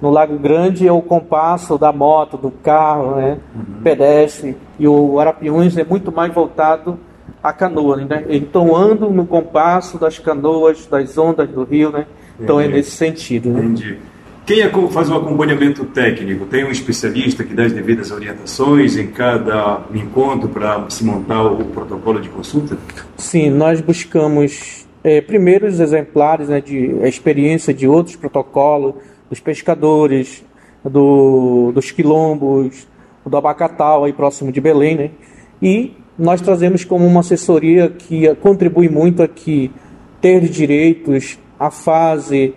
No 0.00 0.10
Lago 0.10 0.36
Grande 0.36 0.86
é 0.86 0.92
o 0.92 1.00
compasso 1.00 1.78
da 1.78 1.92
moto, 1.92 2.36
do 2.36 2.50
carro, 2.50 3.16
né? 3.16 3.38
Uhum. 3.54 3.82
pedestre. 3.82 4.56
E 4.78 4.86
o 4.86 5.18
Arapiuns 5.18 5.78
é 5.78 5.84
muito 5.84 6.12
mais 6.12 6.34
voltado 6.34 6.98
à 7.42 7.52
canoa, 7.52 7.96
né? 7.96 8.24
Então 8.28 8.76
ando 8.76 9.08
no 9.08 9.24
compasso 9.24 9.98
das 9.98 10.18
canoas, 10.18 10.86
das 10.86 11.16
ondas 11.16 11.48
do 11.48 11.64
rio, 11.64 11.90
né? 11.90 12.06
Então 12.38 12.60
é 12.60 12.64
Entendi. 12.64 12.74
é 12.74 12.76
nesse 12.78 12.90
sentido. 12.90 13.50
Né? 13.50 13.60
Entendi. 13.60 13.98
Quem 14.44 14.60
é 14.60 14.70
faz 14.90 15.08
o 15.08 15.14
acompanhamento 15.14 15.84
técnico? 15.84 16.46
Tem 16.46 16.64
um 16.64 16.70
especialista 16.70 17.44
que 17.44 17.54
dá 17.54 17.64
as 17.64 17.72
devidas 17.72 18.10
orientações 18.10 18.96
em 18.96 19.06
cada 19.06 19.82
encontro 19.94 20.48
para 20.48 20.90
se 20.90 21.04
montar 21.04 21.44
o 21.44 21.64
protocolo 21.66 22.20
de 22.20 22.28
consulta? 22.28 22.76
Sim, 23.16 23.50
nós 23.50 23.80
buscamos 23.80 24.84
é, 25.04 25.20
primeiro 25.20 25.66
os 25.66 25.78
exemplares 25.78 26.48
né, 26.48 26.60
de 26.60 26.98
a 27.02 27.08
experiência 27.08 27.72
de 27.72 27.86
outros 27.86 28.16
protocolos, 28.16 28.94
dos 29.30 29.38
pescadores, 29.38 30.44
do, 30.84 31.70
dos 31.72 31.92
quilombos, 31.92 32.86
do 33.24 33.36
Abacatal, 33.36 34.04
aí 34.04 34.12
próximo 34.12 34.50
de 34.50 34.60
Belém, 34.60 34.96
né? 34.96 35.10
E 35.62 35.96
nós 36.18 36.40
trazemos 36.40 36.84
como 36.84 37.06
uma 37.06 37.20
assessoria 37.20 37.88
que 37.88 38.34
contribui 38.36 38.88
muito 38.88 39.22
aqui 39.22 39.70
ter 40.20 40.48
direitos, 40.48 41.38
a 41.58 41.70
fase, 41.70 42.54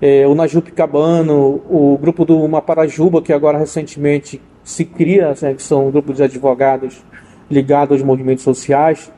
é, 0.00 0.26
o 0.26 0.34
Najupicabano, 0.34 1.62
o 1.68 1.98
grupo 2.00 2.24
do 2.24 2.46
Maparajuba, 2.48 3.20
que 3.20 3.32
agora 3.32 3.58
recentemente 3.58 4.40
se 4.62 4.84
cria, 4.84 5.34
né, 5.40 5.54
que 5.54 5.62
são 5.62 5.88
um 5.88 5.90
grupo 5.90 6.12
de 6.12 6.22
advogados 6.22 7.02
ligados 7.50 7.92
aos 7.92 8.02
movimentos 8.02 8.44
sociais, 8.44 9.10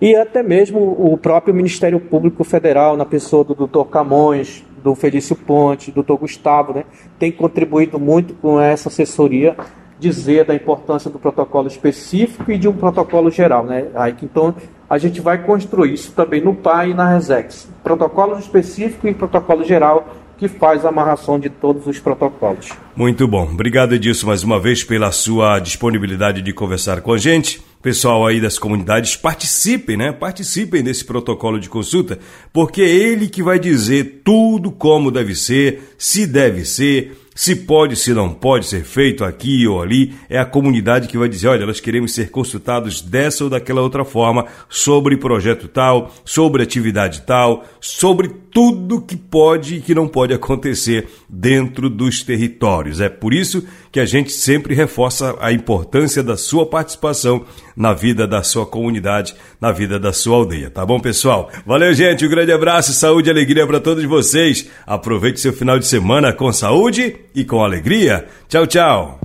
e 0.00 0.14
até 0.14 0.42
mesmo 0.42 0.78
o 0.78 1.16
próprio 1.16 1.54
Ministério 1.54 1.98
Público 1.98 2.44
Federal, 2.44 2.96
na 2.96 3.04
pessoa 3.06 3.42
do 3.42 3.54
Dr. 3.54 3.88
Camões, 3.90 4.62
do 4.82 4.94
Felício 4.94 5.34
Ponte, 5.34 5.90
do 5.90 6.02
Dr. 6.02 6.14
Gustavo, 6.14 6.74
né, 6.74 6.84
tem 7.18 7.32
contribuído 7.32 7.98
muito 7.98 8.34
com 8.34 8.60
essa 8.60 8.88
assessoria 8.88 9.56
dizer 9.98 10.44
da 10.44 10.54
importância 10.54 11.10
do 11.10 11.18
protocolo 11.18 11.66
específico 11.68 12.52
e 12.52 12.58
de 12.58 12.68
um 12.68 12.72
protocolo 12.74 13.30
geral, 13.30 13.64
né? 13.64 13.86
Então 14.22 14.54
a 14.88 14.98
gente 14.98 15.20
vai 15.20 15.42
construir 15.42 15.94
isso 15.94 16.12
também 16.12 16.40
no 16.40 16.54
PAI 16.54 16.90
e 16.90 16.94
na 16.94 17.08
Resex, 17.14 17.68
protocolo 17.82 18.38
específico 18.38 19.08
e 19.08 19.14
protocolo 19.14 19.64
geral 19.64 20.14
que 20.38 20.48
faz 20.48 20.84
a 20.84 20.90
amarração 20.90 21.38
de 21.38 21.48
todos 21.48 21.86
os 21.86 21.98
protocolos. 21.98 22.68
Muito 22.94 23.26
bom. 23.26 23.44
Obrigado, 23.44 23.94
Edilson, 23.94 24.26
mais 24.26 24.42
uma 24.42 24.60
vez 24.60 24.84
pela 24.84 25.10
sua 25.10 25.58
disponibilidade 25.58 26.42
de 26.42 26.52
conversar 26.52 27.00
com 27.00 27.12
a 27.12 27.18
gente. 27.18 27.62
Pessoal 27.80 28.26
aí 28.26 28.40
das 28.40 28.58
comunidades, 28.58 29.16
participem, 29.16 29.96
né? 29.96 30.12
Participem 30.12 30.82
desse 30.82 31.04
protocolo 31.04 31.58
de 31.58 31.68
consulta, 31.68 32.18
porque 32.52 32.82
é 32.82 32.88
ele 32.88 33.28
que 33.28 33.42
vai 33.42 33.58
dizer 33.58 34.22
tudo 34.24 34.70
como 34.70 35.10
deve 35.10 35.34
ser, 35.34 35.94
se 35.96 36.26
deve 36.26 36.64
ser, 36.64 37.16
se 37.36 37.54
pode, 37.54 37.96
se 37.96 38.14
não 38.14 38.32
pode 38.32 38.64
ser 38.64 38.82
feito 38.82 39.22
aqui 39.22 39.68
ou 39.68 39.82
ali, 39.82 40.14
é 40.26 40.38
a 40.38 40.46
comunidade 40.46 41.06
que 41.06 41.18
vai 41.18 41.28
dizer: 41.28 41.48
olha, 41.48 41.66
nós 41.66 41.80
queremos 41.80 42.14
ser 42.14 42.30
consultados 42.30 43.02
dessa 43.02 43.44
ou 43.44 43.50
daquela 43.50 43.82
outra 43.82 44.06
forma 44.06 44.46
sobre 44.70 45.18
projeto 45.18 45.68
tal, 45.68 46.10
sobre 46.24 46.62
atividade 46.62 47.24
tal, 47.26 47.66
sobre 47.78 48.28
tudo 48.50 49.02
que 49.02 49.16
pode 49.16 49.76
e 49.76 49.80
que 49.82 49.94
não 49.94 50.08
pode 50.08 50.32
acontecer 50.32 51.10
dentro 51.28 51.90
dos 51.90 52.22
territórios. 52.22 53.02
É 53.02 53.10
por 53.10 53.34
isso 53.34 53.62
que 53.92 54.00
a 54.00 54.06
gente 54.06 54.32
sempre 54.32 54.74
reforça 54.74 55.36
a 55.38 55.52
importância 55.52 56.22
da 56.22 56.38
sua 56.38 56.64
participação 56.64 57.44
na 57.76 57.92
vida 57.92 58.26
da 58.26 58.42
sua 58.42 58.64
comunidade, 58.64 59.34
na 59.60 59.70
vida 59.70 59.98
da 59.98 60.12
sua 60.12 60.36
aldeia. 60.36 60.70
Tá 60.70 60.86
bom, 60.86 60.98
pessoal? 60.98 61.50
Valeu, 61.66 61.92
gente. 61.92 62.24
Um 62.24 62.30
grande 62.30 62.52
abraço, 62.52 62.92
saúde 62.92 63.28
e 63.28 63.32
alegria 63.32 63.66
para 63.66 63.80
todos 63.80 64.04
vocês. 64.04 64.68
Aproveite 64.86 65.40
seu 65.40 65.52
final 65.52 65.78
de 65.78 65.86
semana 65.86 66.32
com 66.32 66.50
saúde 66.52 67.16
e 67.34 67.44
com 67.44 67.62
alegria. 67.62 68.26
Tchau, 68.48 68.66
tchau. 68.66 69.20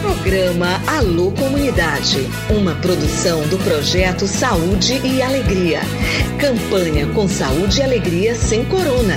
Programa 0.00 0.80
Alô 0.86 1.32
Comunidade, 1.32 2.26
uma 2.48 2.74
produção 2.76 3.46
do 3.48 3.58
projeto 3.58 4.26
Saúde 4.26 5.00
e 5.04 5.20
Alegria. 5.20 5.80
Campanha 6.40 7.06
com 7.08 7.26
Saúde 7.26 7.80
e 7.80 7.82
Alegria 7.82 8.34
sem 8.34 8.64
Corona. 8.64 9.16